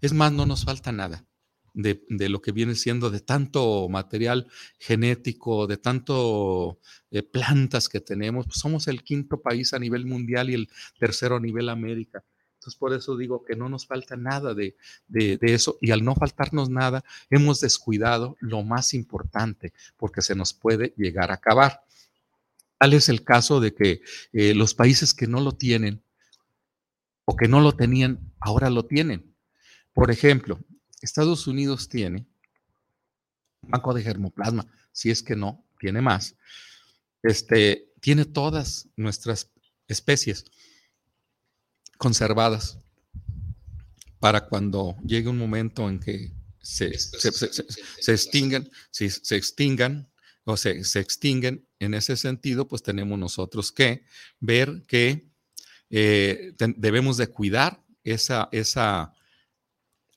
[0.00, 1.26] Es más, no nos falta nada.
[1.74, 4.46] De, lo que viene siendo de tanto material
[4.78, 6.78] genético, de tanto
[7.10, 8.46] eh, plantas que tenemos.
[8.46, 10.68] Pues somos el quinto país a nivel mundial y el
[11.00, 12.24] tercero a nivel América.
[12.58, 14.76] Entonces, por eso digo que no nos falta nada de,
[15.42, 20.92] eso y al no faltarnos nada, hemos descuidado lo más importante porque se nos puede
[20.96, 21.84] llegar a acabar.
[22.76, 24.00] Tal es el caso de que
[24.32, 26.02] eh, los países que no lo tienen
[27.26, 29.32] o que no lo tenían, ahora lo tienen.
[29.92, 30.58] Por ejemplo,
[31.00, 32.26] Estados Unidos tiene
[33.62, 36.34] banco de germoplasma, si es que no, tiene más.
[37.22, 39.48] Este, tiene todas nuestras
[39.86, 40.44] especies
[41.98, 42.78] conservadas
[44.18, 50.10] para cuando llegue un momento en que se, se, extingan, si se extingan
[50.44, 54.04] o se, se extinguen en ese sentido, pues tenemos nosotros que
[54.40, 55.28] ver que
[55.90, 59.12] eh, debemos de cuidar esa, esa,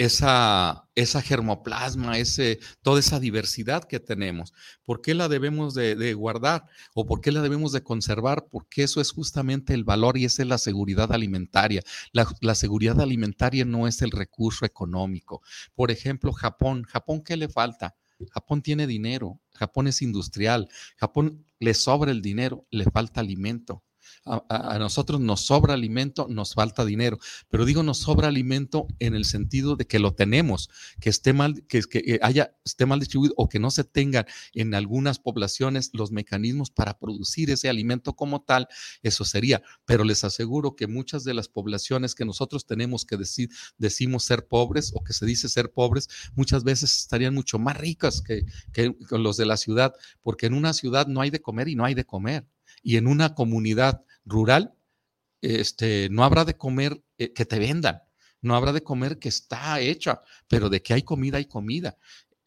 [0.03, 4.51] esa, esa germoplasma, ese, toda esa diversidad que tenemos.
[4.83, 8.47] ¿Por qué la debemos de, guardar o por qué la debemos de conservar?
[8.49, 11.83] Porque eso es justamente el valor y esa es la seguridad alimentaria.
[12.13, 15.43] La, la seguridad alimentaria no es el recurso económico.
[15.75, 16.83] Por ejemplo, Japón.
[16.83, 17.95] ¿Japón qué le falta?
[18.31, 23.83] Japón tiene dinero, Japón es industrial, Japón le sobra el dinero, le falta alimento
[24.25, 27.17] a, nosotros nos sobra alimento, nos falta dinero,
[27.49, 31.65] pero digo nos sobra alimento en el sentido de que lo tenemos, que esté mal,
[31.67, 36.11] que, eh, haya, esté mal distribuido o que no se tengan en algunas poblaciones los
[36.11, 38.67] mecanismos para producir ese alimento como tal,
[39.01, 43.49] eso sería, pero les aseguro que muchas de las poblaciones que nosotros tenemos que decir,
[43.77, 48.21] decimos ser pobres o que se dice ser pobres, muchas veces estarían mucho más ricas
[48.21, 51.75] que, que los de la ciudad, porque en una ciudad no hay de comer y
[51.75, 52.45] no hay de comer
[52.83, 54.73] y en una comunidad rural,
[55.41, 58.01] este, no habrá de comer eh, que te vendan,
[58.41, 61.97] no habrá de comer que está hecha, pero de que hay comida, hay comida.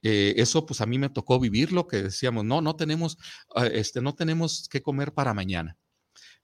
[0.02, 3.18] Eh, eso pues a mí me tocó vivir lo que decíamos, no, no tenemos,
[3.54, 5.76] ah, este, no tenemos que comer para mañana.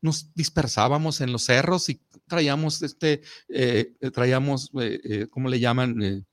[0.00, 4.70] Nos dispersábamos en los cerros y traíamos, este, eh, traíamos,
[5.30, 6.26] ¿cómo le llaman?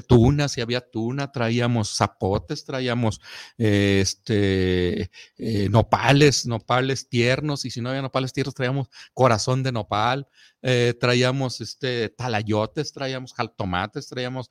[0.00, 3.20] Tuna, si había tuna, traíamos zapotes, traíamos
[3.58, 10.26] este, eh, nopales, nopales tiernos, y si no había nopales tiernos, traíamos corazón de nopal,
[10.62, 14.48] eh, traíamos este, talayotes, traíamos jaltomates, traíamos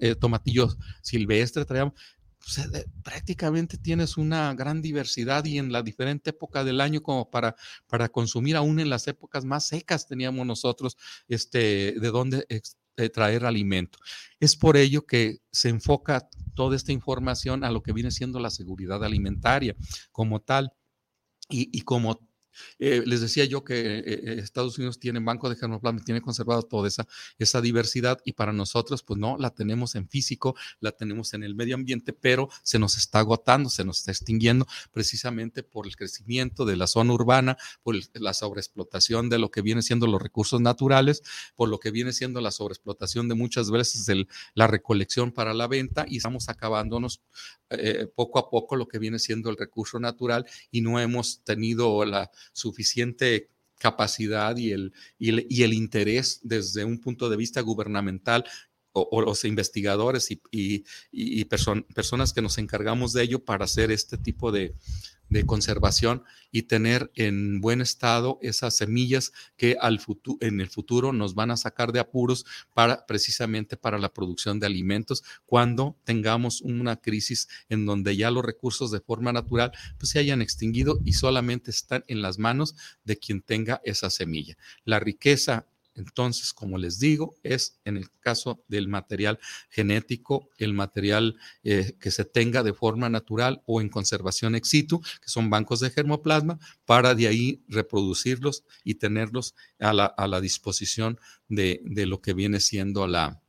[0.00, 1.94] eh, tomatillos silvestres, traíamos...
[3.02, 7.54] prácticamente tienes una gran diversidad y en la diferente época del año como para,
[7.86, 10.96] para consumir, aún en las épocas más secas teníamos nosotros
[11.28, 12.44] este, de dónde
[13.12, 13.98] traer alimento.
[14.40, 18.50] Es por ello que se enfoca toda esta información a lo que viene siendo la
[18.50, 19.74] seguridad alimentaria
[20.10, 20.72] como tal.
[21.48, 22.20] Y, y como
[22.78, 26.62] eh, les decía yo que eh, eh, Estados Unidos tiene banco de germoplasma, tiene conservado
[26.62, 27.06] toda esa,
[27.38, 31.54] esa diversidad y para nosotros, pues no, la tenemos en físico, la tenemos en el
[31.54, 36.64] medio ambiente, pero se nos está agotando, se nos está extinguiendo precisamente por el crecimiento
[36.64, 41.22] de la zona urbana, por la sobreexplotación de lo que viene siendo los recursos naturales,
[41.54, 44.06] por lo que viene siendo la sobreexplotación de muchas veces
[44.54, 47.22] la recolección para la venta y estamos acabándonos
[48.14, 52.30] poco a poco lo que viene siendo el recurso natural y no hemos tenido la
[52.52, 58.44] suficiente capacidad y el, y el, interés desde un punto de vista gubernamental
[58.92, 60.84] o, los investigadores y,
[61.94, 64.74] personas que nos encargamos de ello para hacer este tipo de,
[65.32, 70.00] de conservación y tener en buen estado esas semillas que al
[70.40, 74.66] en el futuro nos van a sacar de apuros para precisamente para la producción de
[74.66, 80.18] alimentos cuando tengamos una crisis en donde ya los recursos de forma natural pues se
[80.18, 84.58] hayan extinguido y solamente están en las manos de quien tenga esa semilla.
[84.84, 91.36] La riqueza entonces, como les digo, es en el caso del material genético, el material
[91.62, 95.80] eh, que se tenga de forma natural o en conservación ex situ, que son bancos
[95.80, 102.32] de germoplasma, para de ahí reproducirlos y tenerlos a la, disposición de, de lo que
[102.32, 103.41] viene siendo la,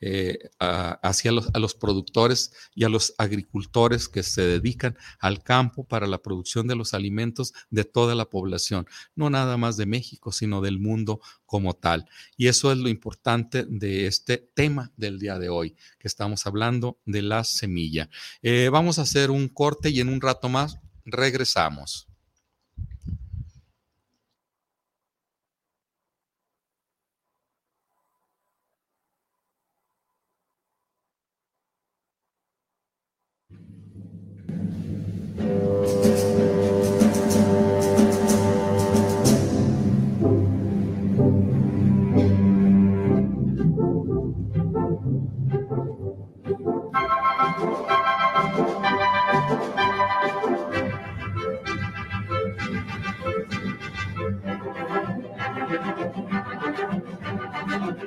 [0.00, 5.84] eh, hacia los, a los productores y a los agricultores que se dedican al campo
[5.84, 10.32] para la producción de los alimentos de toda la población, no nada más de México,
[10.32, 12.08] sino del mundo como tal.
[12.36, 16.98] Y eso es lo importante de este tema del día de hoy, que estamos hablando
[17.06, 18.10] de la semilla.
[18.42, 22.08] Eh, vamos a hacer un corte y en un rato más regresamos.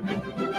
[0.02, 0.59] Thank you.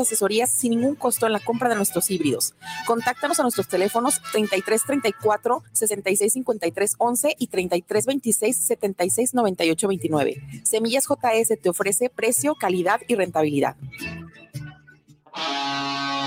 [0.00, 2.54] asesorías sin ningún costo en la compra de nuestros híbridos.
[2.86, 10.42] Contáctanos a nuestros teléfonos 33 34 66 53 11 y 33 26 76 98 29.
[10.64, 13.76] Semillas JS te ofrece precio, calidad y rentabilidad.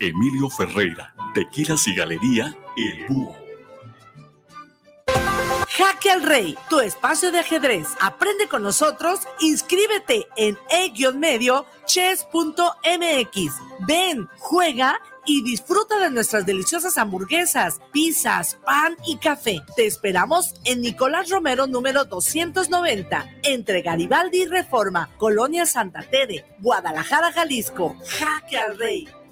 [0.00, 1.14] Emilio Ferreira.
[1.34, 3.48] Tequilas y Galería El Búho.
[5.78, 7.86] Jaque al Rey, tu espacio de ajedrez.
[8.00, 11.66] Aprende con nosotros, inscríbete en e-medio.
[13.86, 19.60] Ven, juega y disfruta de nuestras deliciosas hamburguesas, pizzas, pan y café.
[19.76, 27.30] Te esperamos en Nicolás Romero número 290, entre Garibaldi y Reforma, Colonia Santa Tere, Guadalajara,
[27.30, 27.94] Jalisco.
[28.18, 29.06] Jaque al Rey,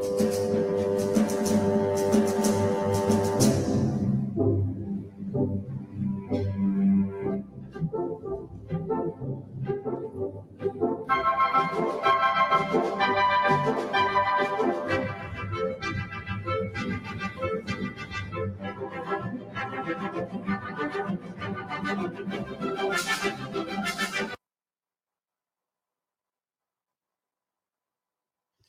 [0.00, 0.27] Thank you.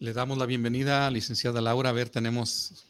[0.10, 1.91] Le damos la bienvenida a licenciada Laura.
[1.91, 2.84] A ver, tenemos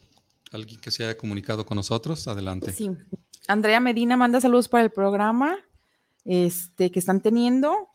[0.52, 2.26] alguien que se haya comunicado con nosotros.
[2.28, 2.72] Adelante.
[2.72, 2.90] Sí.
[3.46, 5.58] Andrea Medina manda saludos para el programa
[6.24, 7.88] este, que están teniendo.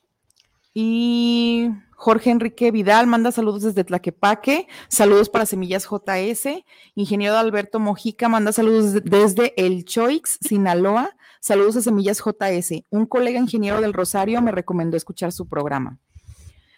[0.76, 4.68] Y Jorge Enrique Vidal manda saludos desde Tlaquepaque.
[4.90, 6.64] Saludos para Semillas JS.
[6.94, 11.18] Ingeniero Alberto Mojica manda saludos de- desde El Choix, Sinaloa.
[11.40, 12.86] Saludos a Semillas JS.
[12.92, 15.98] Un colega ingeniero del Rosario me recomendó escuchar su programa.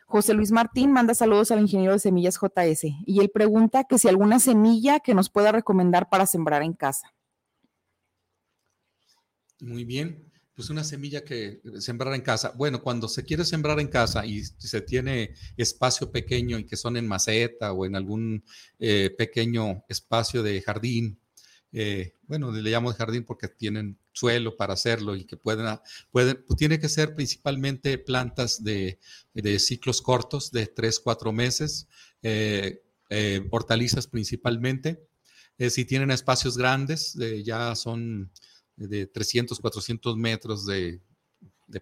[0.09, 4.07] José Luis Martín manda saludos al ingeniero de semillas JS y él pregunta que si
[4.07, 7.13] alguna semilla que nos pueda recomendar para sembrar en casa.
[9.59, 12.53] Muy bien, pues una semilla que sembrar en casa.
[12.55, 16.95] Bueno, cuando se quiere sembrar en casa y se tiene espacio pequeño y que son
[16.95, 18.45] en maceta o en algún
[18.79, 21.19] eh, pequeño espacio de jardín,
[21.71, 25.79] eh, bueno, le llamo jardín porque tienen suelo para hacerlo y que pueden,
[26.11, 28.99] pueden pues tiene que ser principalmente plantas de,
[29.59, 31.87] ciclos cortos, de 3, 4 meses,
[32.23, 32.81] eh,
[33.51, 35.07] hortalizas principalmente.
[35.69, 37.13] si tienen espacios grandes,
[37.43, 38.31] ya son
[38.77, 41.01] de 300, 400 metros de,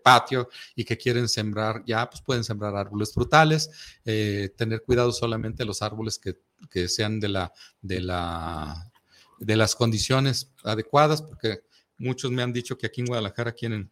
[0.03, 3.69] patio y que quieren sembrar, ya pues pueden sembrar árboles frutales,
[4.03, 6.39] eh, tener cuidado solamente los árboles que,
[6.71, 8.91] que, sean de, la, de, la,
[9.39, 11.61] de las condiciones adecuadas, porque
[11.97, 13.91] muchos me han dicho que aquí en Guadalajara quieren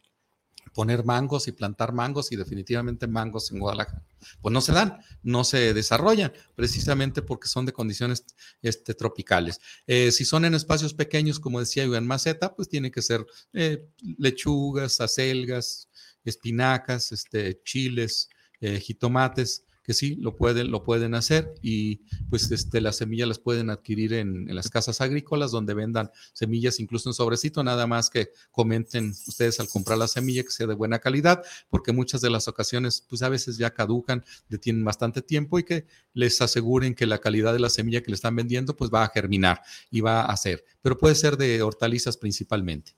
[0.74, 4.04] poner mangos y plantar mangos y definitivamente mangos en Guadalajara.
[4.42, 8.26] Pues no se dan, no se desarrollan, precisamente porque son de condiciones
[8.62, 9.60] este, tropicales.
[9.88, 13.26] Eh, si son en espacios pequeños, como decía yo, en maceta, pues tiene que ser
[13.52, 13.86] eh,
[14.18, 15.90] lechugas, acelgas,
[16.24, 18.30] espinacas, este, chiles,
[18.62, 21.98] eh, jitomates, que sí lo pueden, lo pueden hacer y
[22.30, 27.10] pues este, las semillas las pueden adquirir en, las casas agrícolas donde vendan semillas incluso
[27.10, 31.00] en sobrecito, nada más que comenten ustedes al comprar la semilla que sea de buena
[31.00, 35.64] calidad, porque muchas de las ocasiones pues a veces ya caducan, detienen bastante tiempo y
[35.64, 39.04] que les aseguren que la calidad de la semilla que le están vendiendo pues va
[39.04, 39.62] a germinar
[39.92, 42.96] y va a hacer, pero puede ser de hortalizas principalmente.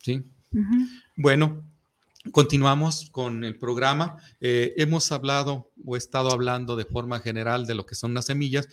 [0.00, 0.24] ¿Sí?
[1.16, 1.64] Bueno,
[2.32, 4.16] Continuamos con el programa.
[4.40, 8.68] Eh, hemos hablado o estado hablando de forma general de lo que son las semillas.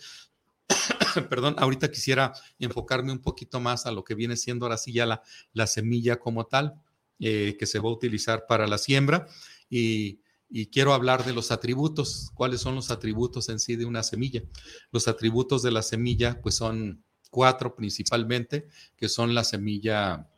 [1.30, 5.06] Perdón, ahorita quisiera enfocarme un poquito más a lo que viene siendo ahora sí ya
[5.06, 5.22] la,
[5.52, 6.74] la semilla como tal,
[7.20, 9.26] eh, que se va a utilizar para la siembra.
[9.70, 10.20] Y,
[10.50, 12.32] y quiero hablar de los atributos.
[12.34, 14.42] ¿Cuáles son los atributos en sí de una semilla?
[14.90, 18.66] Los atributos de la semilla, pues son cuatro principalmente,
[18.96, 20.28] que son la semilla,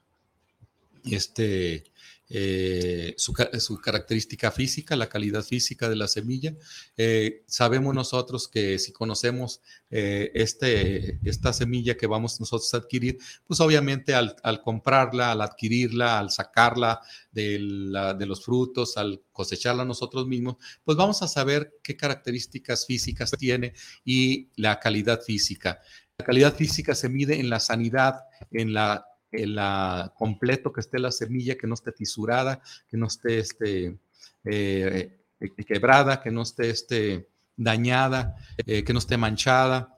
[1.05, 1.85] este,
[2.31, 3.33] eh, su,
[3.81, 6.55] característica física, la calidad física de la semilla.
[6.97, 13.19] Eh, sabemos nosotros que si conocemos eh, este, esta semilla que vamos nosotros a adquirir,
[13.47, 17.01] pues obviamente al, comprarla, al adquirirla, al sacarla
[17.33, 17.59] de,
[18.19, 23.73] de, los frutos, al cosecharla nosotros mismos, pues vamos a saber qué características físicas tiene
[24.05, 25.81] y la calidad física.
[26.19, 31.13] La calidad física se mide en la sanidad, en la la completo, que esté la
[31.13, 33.99] semilla, que no esté fisurada, que no esté este,
[34.45, 39.95] eh, eh, quebrada, que no esté este, dañada, eh, que no esté manchada,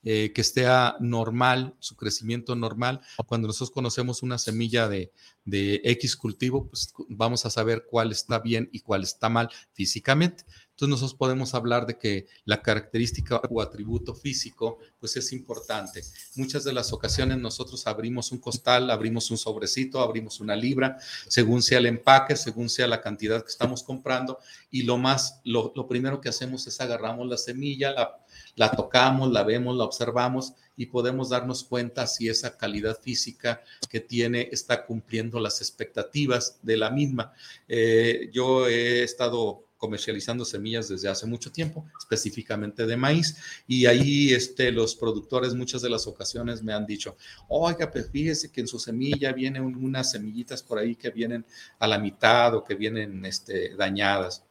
[0.00, 0.64] que esté
[1.00, 3.02] normal, su crecimiento normal.
[3.26, 5.12] Cuando nosotros conocemos una semilla de,
[5.44, 10.44] de X cultivo, pues vamos a saber cuál está bien y cuál está mal físicamente.
[10.78, 16.04] Entonces nosotros podemos hablar de que la característica o atributo físico pues es importante.
[16.36, 21.62] Muchas de las ocasiones nosotros abrimos un costal, abrimos un sobrecito, abrimos una libra, según
[21.62, 24.38] sea el empaque, según sea la cantidad que estamos comprando
[24.70, 28.24] y lo más, lo, primero que hacemos es agarramos la semilla, la,
[28.54, 33.98] la tocamos, la vemos, la observamos y podemos darnos cuenta si esa calidad física que
[33.98, 37.32] tiene está cumpliendo las expectativas de la misma.
[37.66, 44.34] Eh, yo he estado comercializando semillas desde hace mucho tiempo, específicamente de maíz, y ahí
[44.34, 47.16] este, los productores muchas de las ocasiones me han dicho,
[47.48, 51.46] oiga, pues fíjese que en su semilla vienen unas semillitas por ahí que vienen
[51.78, 54.42] a la mitad o que vienen este, dañadas.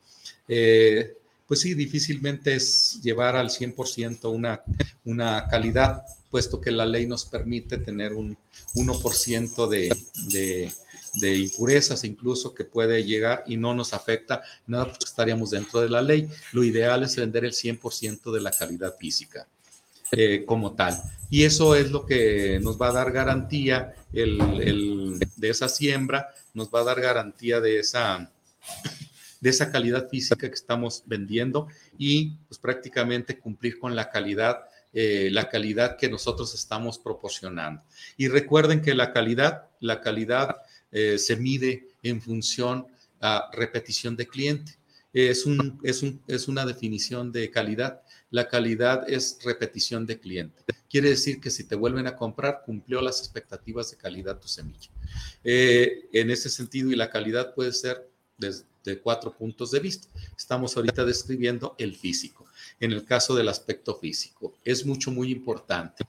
[0.48, 1.18] Eh,
[1.48, 4.62] pues sí, difícilmente es llevar al 100% una,
[5.06, 8.38] una calidad, puesto que la ley nos permite tener un
[8.76, 9.96] 1% de,
[10.30, 10.72] de
[11.20, 15.90] de impurezas incluso que puede llegar y no nos afecta nada porque estaríamos dentro de
[15.90, 16.28] la ley.
[16.52, 19.48] Lo ideal es vender el 100% de la calidad física
[20.12, 21.02] eh, como tal.
[21.30, 26.70] Y eso es lo que nos va a dar garantía el, de esa siembra, nos
[26.70, 28.32] va a dar garantía de esa,
[29.42, 35.30] de esa calidad física que estamos vendiendo y pues prácticamente cumplir con la calidad eh,
[35.32, 37.84] la calidad que nosotros estamos proporcionando.
[38.16, 40.56] Y recuerden que la calidad, la calidad
[40.92, 42.88] eh, se mide en función
[43.22, 44.78] a repetición de cliente.
[45.14, 48.02] Es, un, es, un, es una definición de calidad.
[48.30, 50.64] La calidad es repetición de cliente.
[50.90, 54.90] Quiere decir que si te vuelven a comprar, cumplió las expectativas de calidad tu semilla.
[55.44, 60.08] Eh, en ese sentido, y la calidad puede ser desde cuatro puntos de vista.
[60.38, 62.46] Estamos ahorita describiendo el físico.
[62.80, 66.06] En el caso del aspecto físico, es mucho, muy importante.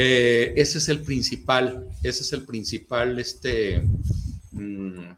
[0.00, 3.82] Eh, ese es el principal, ese es el principal, este,
[4.52, 5.10] mm,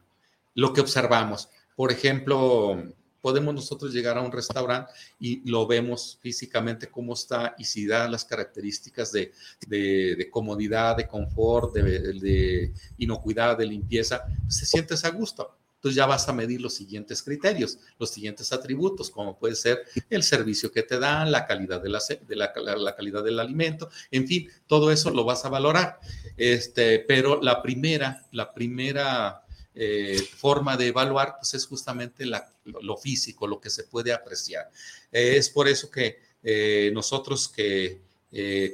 [0.55, 1.51] lo que observamos.
[1.77, 2.83] Por ejemplo,
[3.21, 8.09] podemos nosotros llegar a un restaurante y lo vemos físicamente cómo está y si da
[8.09, 9.33] las características de,
[10.31, 15.59] comodidad, de confort, de, inocuidad, de limpieza, pues se sientes a gusto.
[15.81, 20.23] Entonces ya vas a medir los siguientes criterios, los siguientes atributos, como puede ser el
[20.23, 24.47] servicio que te dan, la calidad, de la, de la, calidad del alimento, en fin,
[24.67, 25.99] todo eso lo vas a valorar.
[26.37, 29.43] Este, pero la primera, la primera
[29.75, 34.71] eh, forma de evaluar, pues es justamente lo físico, lo que se puede apreciar.
[35.11, 38.03] Eh, es por eso que eh, nosotros que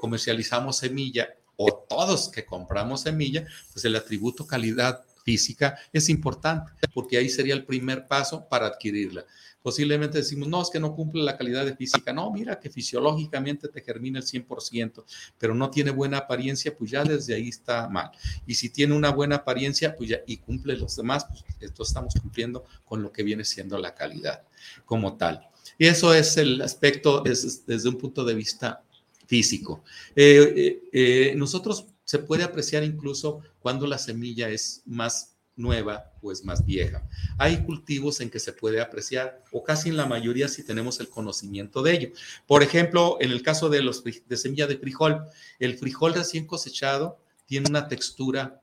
[0.00, 7.18] comercializamos semilla o todos que compramos semilla, pues el atributo calidad física es importante, porque
[7.18, 9.26] ahí sería el primer paso para adquirirla.
[9.60, 12.12] Posiblemente decimos, no, es que no cumple la calidad de física.
[12.12, 15.02] No, mira que fisiológicamente te germina el 100%,
[15.36, 18.12] pero no tiene buena apariencia, pues ya desde ahí está mal.
[18.46, 22.14] Y si tiene una buena apariencia, pues ya y cumple los demás, pues entonces estamos
[22.14, 24.44] cumpliendo con lo que viene siendo la calidad
[24.84, 25.48] como tal.
[25.76, 28.84] Y eso es el aspecto desde, desde un punto de vista
[29.26, 29.82] físico.
[30.14, 36.30] Eh, eh, eh, nosotros se puede apreciar incluso cuando la semilla es más nueva o
[36.30, 37.02] es más vieja.
[37.36, 41.08] Hay cultivos en que se puede apreciar, o casi en la mayoría si tenemos el
[41.08, 42.08] conocimiento de ello.
[42.46, 45.26] Por ejemplo, en el caso de, los, de semilla de frijol,
[45.58, 48.60] el frijol recién cosechado tiene una textura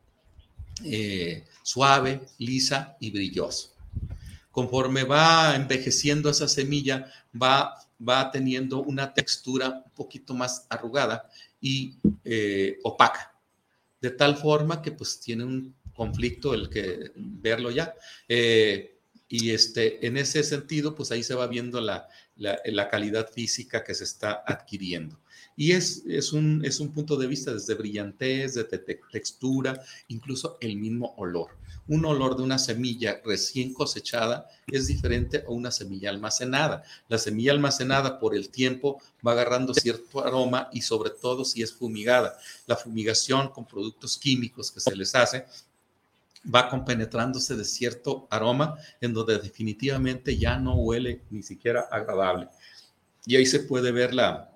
[0.85, 3.69] eh, suave, lisa y brillosa.
[4.51, 7.73] Conforme va envejeciendo esa semilla, va,
[8.07, 11.27] va teniendo una textura un poquito más arrugada
[11.59, 13.32] y eh, opaca
[14.03, 17.95] de tal forma que pues tiene un conflicto el que verlo ya.
[18.27, 18.99] Eh,
[19.29, 23.95] y este, en ese sentido, pues ahí se va viendo la, la, calidad física que
[23.95, 25.21] se está adquiriendo.
[25.55, 30.77] Y es, es, un, es un punto de vista desde brillantez, de textura, incluso el
[30.77, 31.49] mismo olor
[31.87, 36.83] un olor de una semilla recién cosechada es diferente a una semilla almacenada.
[37.09, 41.73] La semilla almacenada por el tiempo va agarrando cierto aroma y sobre todo si es
[41.73, 42.37] fumigada.
[42.67, 45.45] La fumigación con productos químicos que se les hace
[46.53, 52.47] va compenetrándose de cierto aroma en donde definitivamente ya no huele ni siquiera agradable.
[53.25, 54.52] Y ahí se puede ver la,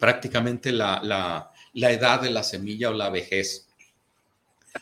[0.00, 3.68] prácticamente la, la edad de la semilla o la vejez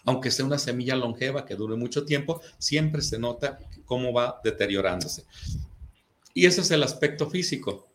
[0.05, 5.25] aunque sea una semilla longeva que dure mucho tiempo, siempre se nota cómo va deteriorándose.
[6.35, 7.89] Y ese es el aspecto físico.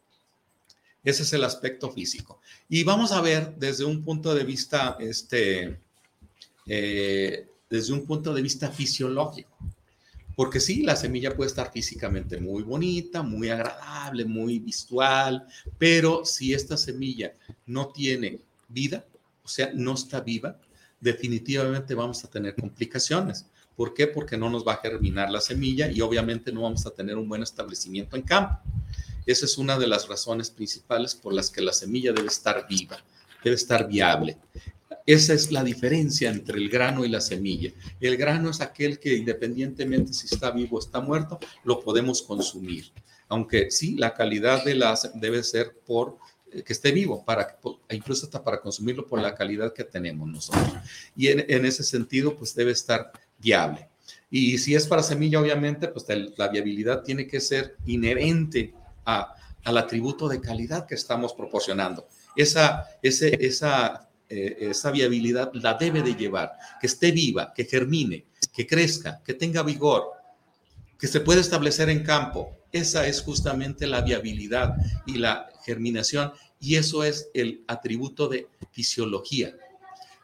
[1.04, 2.40] Ese es el aspecto físico.
[2.70, 5.80] Y vamos a ver desde un punto de vista, este,
[6.66, 9.58] eh, desde un punto de vista fisiológico.
[10.36, 15.46] Porque sí, la semilla puede estar físicamente muy bonita, muy agradable, muy visual,
[15.78, 17.34] pero si esta semilla
[17.66, 19.06] no tiene vida,
[19.44, 20.60] o sea, no está viva,
[21.00, 23.46] definitivamente vamos a tener complicaciones.
[23.76, 24.08] ¿Por qué?
[24.08, 27.28] Porque no nos va a germinar la semilla y obviamente no vamos a tener un
[27.28, 28.60] buen establecimiento en campo.
[29.26, 32.98] Esa es una de las razones principales por las que la semilla debe estar viva,
[33.44, 34.38] debe estar viable.
[35.06, 37.72] Esa es la diferencia entre el grano y la semilla.
[38.00, 42.92] El grano es aquel que independientemente si está vivo o está muerto, lo podemos consumir.
[43.30, 46.18] Aunque sí, la calidad de la debe ser por
[46.62, 47.58] que esté vivo, para,
[47.90, 50.74] incluso hasta para consumirlo por la calidad que tenemos nosotros.
[51.16, 53.90] Y en, ese sentido, pues debe estar viable.
[54.30, 56.06] Y si es para semilla, obviamente, pues
[56.38, 58.74] la viabilidad tiene que ser inherente
[59.06, 59.34] a,
[59.64, 62.08] al atributo de calidad que estamos proporcionando.
[62.36, 68.26] Esa, ese, esa, eh, esa viabilidad la debe de llevar, que esté viva, que germine,
[68.54, 70.12] que crezca, que tenga vigor,
[70.98, 72.56] que se pueda establecer en campo.
[72.72, 79.54] Esa es justamente la viabilidad y la germinación y eso es el atributo de fisiología.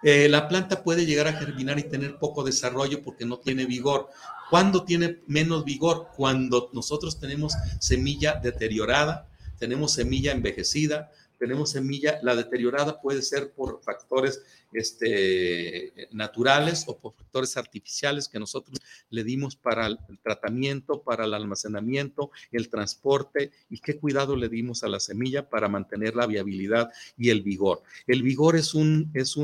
[0.01, 4.09] Eh, la planta puede llegar a germinar y tener poco desarrollo porque no tiene vigor.
[4.49, 6.07] ¿Cuándo tiene menos vigor?
[6.15, 9.27] Cuando nosotros tenemos semilla deteriorada,
[9.57, 17.13] tenemos semilla envejecida, tenemos semilla, la deteriorada puede ser por factores este, naturales o por
[17.15, 18.77] factores artificiales que nosotros
[19.09, 24.83] le dimos para el tratamiento, para el almacenamiento, el transporte y qué cuidado le dimos
[24.83, 27.81] a la semilla para mantener la viabilidad y el vigor.
[28.05, 29.35] El vigor es un es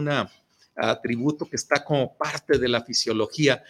[0.76, 3.64] atributo que está como parte de la fisiología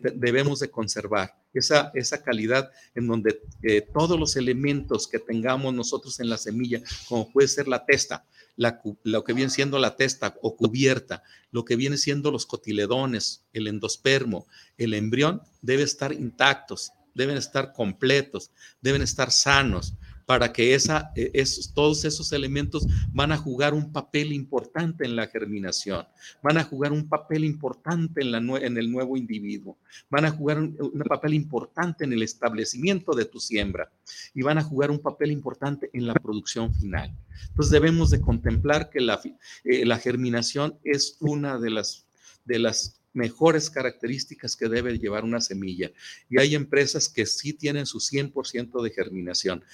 [0.00, 5.74] que debemos de conservar, esa, esa calidad en donde eh, todos los elementos que tengamos
[5.74, 8.24] nosotros en la semilla, como puede ser la testa,
[8.56, 13.66] lo que viene siendo la testa o cubierta, lo que viene siendo los cotiledones, el
[13.66, 14.46] endospermo,
[14.78, 19.94] el embrión, debe estar intactos, deben estar completos, deben estar sanos.
[20.26, 25.16] Para que esa, eh, esos, todos esos elementos van a jugar un papel importante en
[25.16, 26.06] la germinación,
[26.42, 29.78] van a jugar un papel importante en, la, en el nuevo individuo,
[30.10, 30.76] van a jugar un,
[31.08, 33.90] papel importante en el establecimiento de tu siembra
[34.34, 37.14] y van a jugar un papel importante en la producción final.
[37.48, 39.20] Entonces debemos de contemplar que la,
[39.64, 42.06] eh, la germinación es una de las,
[42.44, 45.90] de las mejores características que debe llevar una semilla.
[46.30, 49.64] Y hay empresas que sí tienen su 100% de germinación,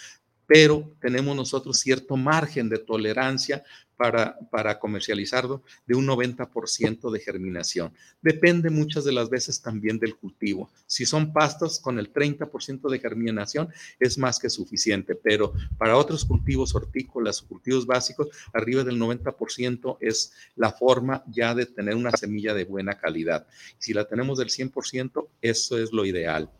[0.48, 3.62] pero tenemos nosotros cierto margen de tolerancia
[3.98, 7.92] para, para comercializarlo de un 90% de germinación.
[8.22, 10.70] Depende muchas de las veces también del cultivo.
[10.86, 13.68] Si son pastas con el 30% de germinación
[14.00, 19.98] es más que suficiente, pero para otros cultivos hortícolas o cultivos básicos, arriba del 90%
[20.00, 23.46] es la forma ya de tener una semilla de buena calidad.
[23.78, 26.50] Si la tenemos del 100%, eso es lo ideal.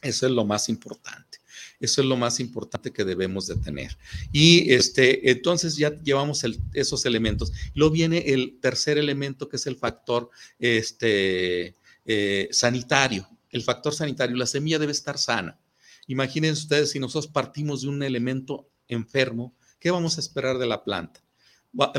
[0.00, 1.43] Eso es lo más importante.
[1.84, 3.96] Eso es lo más importante que debemos de tener.
[4.32, 7.52] Y este, entonces ya llevamos esos elementos.
[7.74, 11.74] Luego viene el tercer elemento que es el factor este,
[12.04, 13.28] eh, sanitario.
[13.50, 15.60] El factor sanitario, la semilla debe estar sana.
[16.06, 20.84] Imaginen ustedes si nosotros partimos de un elemento enfermo, ¿qué vamos a esperar de la
[20.84, 21.23] planta?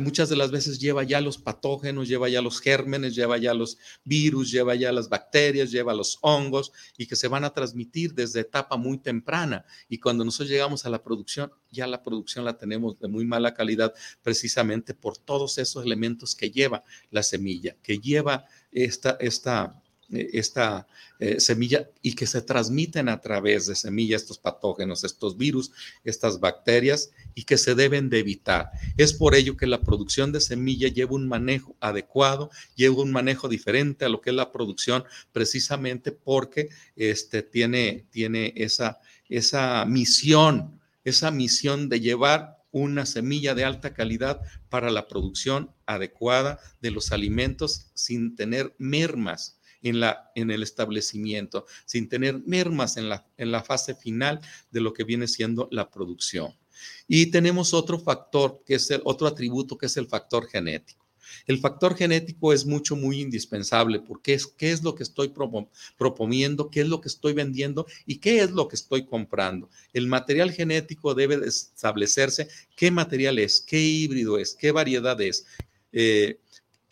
[0.01, 3.77] Muchas de las veces lleva ya los patógenos, lleva ya los gérmenes, lleva ya los
[4.03, 8.41] virus, lleva ya las bacterias, lleva los hongos y que se van a transmitir desde
[8.41, 9.65] etapa muy temprana.
[9.89, 13.53] Y cuando nosotros llegamos a la producción, ya la producción la tenemos de muy mala
[13.53, 20.87] calidad precisamente por todos esos elementos que lleva la semilla, que lleva esta, esta esta
[21.19, 25.71] eh, semilla y que se transmiten a través de semillas estos patógenos, estos virus,
[26.03, 28.69] estas bacterias y que se deben de evitar.
[28.97, 33.47] Es por ello que la producción de semilla lleva un manejo adecuado, lleva un manejo
[33.47, 38.99] diferente a lo que es la producción precisamente porque este, tiene, tiene esa,
[39.29, 46.59] esa misión, esa misión de llevar una semilla de alta calidad para la producción adecuada
[46.81, 49.55] de los alimentos sin tener mermas
[49.89, 55.03] en, el establecimiento, sin tener mermas en la, en la fase final de lo que
[55.03, 56.53] viene siendo la producción.
[57.07, 61.05] Y tenemos otro factor, que es el otro atributo, que es el factor genético.
[61.47, 65.33] El factor genético es mucho, muy indispensable porque es qué es lo que estoy
[65.97, 69.69] proponiendo, qué es lo que estoy vendiendo y qué es lo que estoy comprando.
[69.93, 75.45] El material genético debe establecerse qué material es, qué híbrido es, qué variedad es.
[75.91, 76.39] Eh,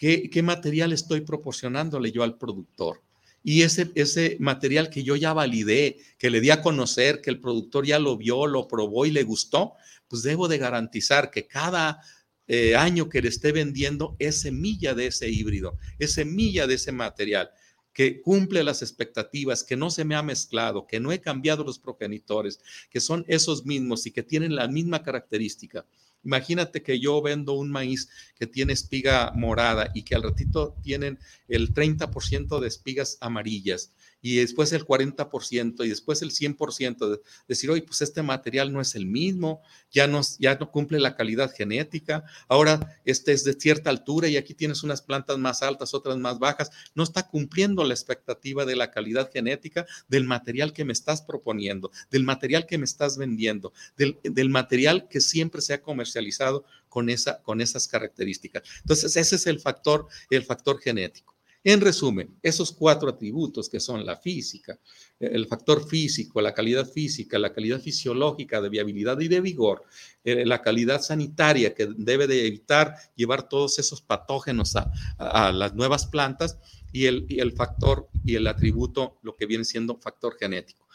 [0.03, 3.01] ¿Qué, material estoy proporcionándole yo al productor?
[3.41, 7.39] Y ese, ese material que yo ya validé, que le di a conocer, que el
[7.39, 9.75] productor ya lo vio, lo probó y le gustó,
[10.09, 12.01] pues debo de garantizar que cada
[12.47, 16.91] eh, año que le esté vendiendo es semilla de ese híbrido, es semilla de ese
[16.91, 17.51] material
[17.93, 21.79] que cumple las expectativas, que no se me ha mezclado, que no he cambiado los
[21.79, 25.85] progenitores, que son esos mismos y que tienen la misma característica.
[26.23, 28.09] Imagínate que yo vendo un maíz
[28.39, 33.91] que tiene espiga morada y que al ratito tienen el 30% de espigas amarillas
[34.23, 38.79] y después el 40% y después el 100%, de decir, oye, pues este material no
[38.79, 39.61] es el mismo,
[39.91, 44.37] ya no, ya no cumple la calidad genética, ahora este es de cierta altura y
[44.37, 48.77] aquí tienes unas plantas más altas, otras más bajas, no está cumpliendo la expectativa de
[48.77, 53.73] la calidad genética del material que me estás proponiendo, del material que me estás vendiendo,
[53.97, 58.63] del, del material que siempre se ha comercializado con, esa, con esas características.
[58.81, 61.32] Entonces, ese es el factor, el factor genético.
[61.65, 64.77] En resumen, esos cuatro atributos que son la física,
[65.17, 69.83] el factor físico, la calidad física, la calidad fisiológica de viabilidad y de vigor,
[70.25, 76.05] eh, la calidad sanitaria que debe de evitar llevar todos esos patógenos a, las nuevas
[76.05, 76.59] plantas
[76.91, 80.85] y el, y el factor y el atributo, lo que viene siendo factor genético.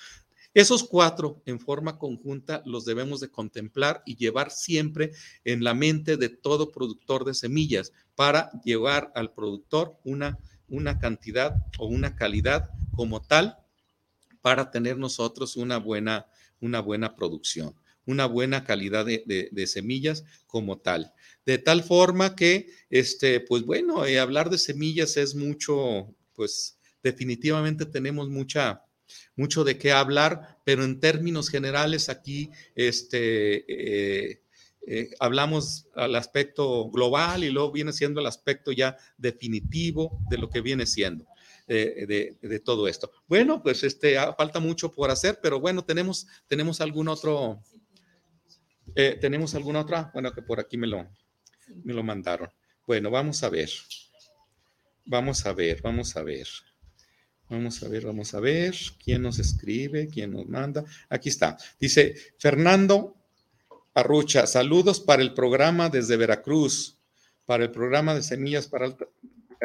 [0.53, 5.13] Esos cuatro en forma conjunta los debemos de contemplar y llevar siempre
[5.45, 10.39] en la mente de todo productor de semillas para llevar al productor una
[10.69, 13.59] una cantidad o una calidad como tal
[14.41, 16.27] para tener nosotros una buena,
[16.61, 17.75] una buena producción,
[18.07, 21.13] una buena calidad de, semillas como tal.
[21.45, 27.87] De tal forma que, este, pues bueno, eh, hablar de semillas es mucho, pues definitivamente
[27.87, 28.83] tenemos mucha,
[29.37, 33.65] mucho de qué hablar, pero en términos generales aquí, este,
[34.33, 34.43] eh,
[34.91, 40.49] eh, hablamos al aspecto global y luego viene siendo el aspecto ya definitivo de lo
[40.49, 41.27] que viene siendo.
[41.71, 43.13] Eh, de, todo esto.
[43.27, 47.63] Bueno, pues este, ah, falta mucho por hacer, pero bueno, tenemos, tenemos algún otro,
[48.95, 51.07] eh, tenemos alguna otra, bueno, que por aquí me lo,
[51.85, 52.49] me lo mandaron.
[52.87, 53.69] Bueno, vamos a ver,
[55.05, 56.49] vamos a ver, vamos a ver.
[57.51, 60.85] Vamos a ver, vamos a ver quién nos escribe, quién nos manda.
[61.09, 61.57] Aquí está.
[61.79, 63.18] Dice Fernando
[63.95, 66.99] Arrucha, saludos para el programa desde Veracruz,
[67.45, 69.09] para el programa de semillas para altas,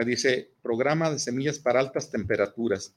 [0.05, 2.95] dice programa de semillas para altas temperaturas.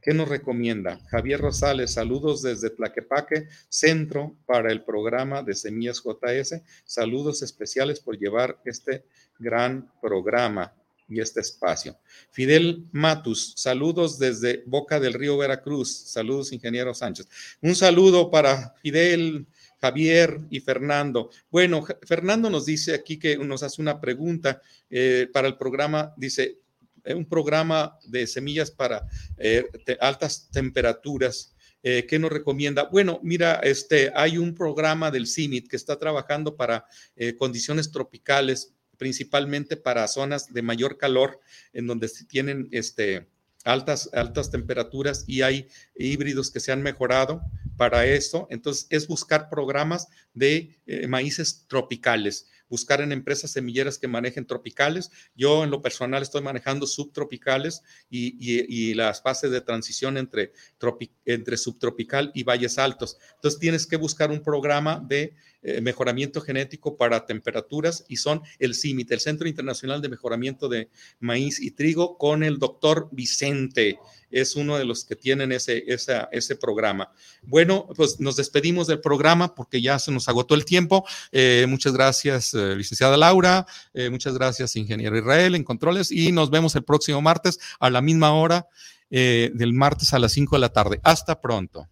[0.00, 1.00] ¿Qué nos recomienda?
[1.10, 6.62] Javier Rosales, saludos desde Tlaquepaque, Centro para el programa de Semillas JS.
[6.84, 9.04] Saludos especiales por llevar este
[9.38, 10.72] gran programa
[11.08, 11.98] y este espacio.
[12.30, 15.92] Fidel Matus, saludos desde Boca del Río Veracruz.
[16.10, 17.28] Saludos, ingeniero Sánchez.
[17.60, 19.46] Un saludo para Fidel,
[19.80, 21.30] Javier y Fernando.
[21.50, 24.60] Bueno, Fernando nos dice aquí que nos hace una pregunta
[24.90, 26.12] eh, para el programa.
[26.16, 26.58] Dice,
[27.04, 29.06] eh, un programa de semillas para
[29.36, 29.64] eh,
[30.00, 31.54] altas temperaturas.
[31.80, 32.82] ¿Qué nos recomienda?
[32.90, 36.84] Bueno, mira, este, hay un programa del CIMIT que está trabajando para
[37.38, 41.40] condiciones tropicales principalmente para zonas de mayor calor,
[41.72, 43.28] en donde tienen este,
[43.64, 47.42] altas, altas temperaturas y hay híbridos que se han mejorado
[47.76, 48.46] para eso.
[48.50, 55.10] Entonces, es buscar programas de eh, maíces tropicales buscar en empresas semilleras que manejen tropicales.
[55.34, 60.52] Yo en lo personal estoy manejando subtropicales y, las fases de transición entre,
[61.24, 63.18] entre subtropical y valles altos.
[63.36, 68.76] Entonces tienes que buscar un programa de eh, mejoramiento genético para temperaturas y son el
[68.76, 70.88] CIMIT, el Centro Internacional de Mejoramiento de
[71.18, 73.98] Maíz y Trigo, con el doctor Vicente
[74.30, 77.10] es uno de los que tienen ese, ese programa.
[77.42, 81.04] Bueno, pues nos despedimos del programa porque ya se nos agotó el tiempo.
[81.32, 83.66] Eh, muchas gracias, eh, licenciada Laura.
[84.10, 86.12] Muchas gracias, ingeniero Israel, en controles.
[86.12, 88.68] Y nos vemos el próximo martes a la misma hora
[89.10, 91.00] del martes a las 5 de la tarde.
[91.02, 91.88] Hasta pronto.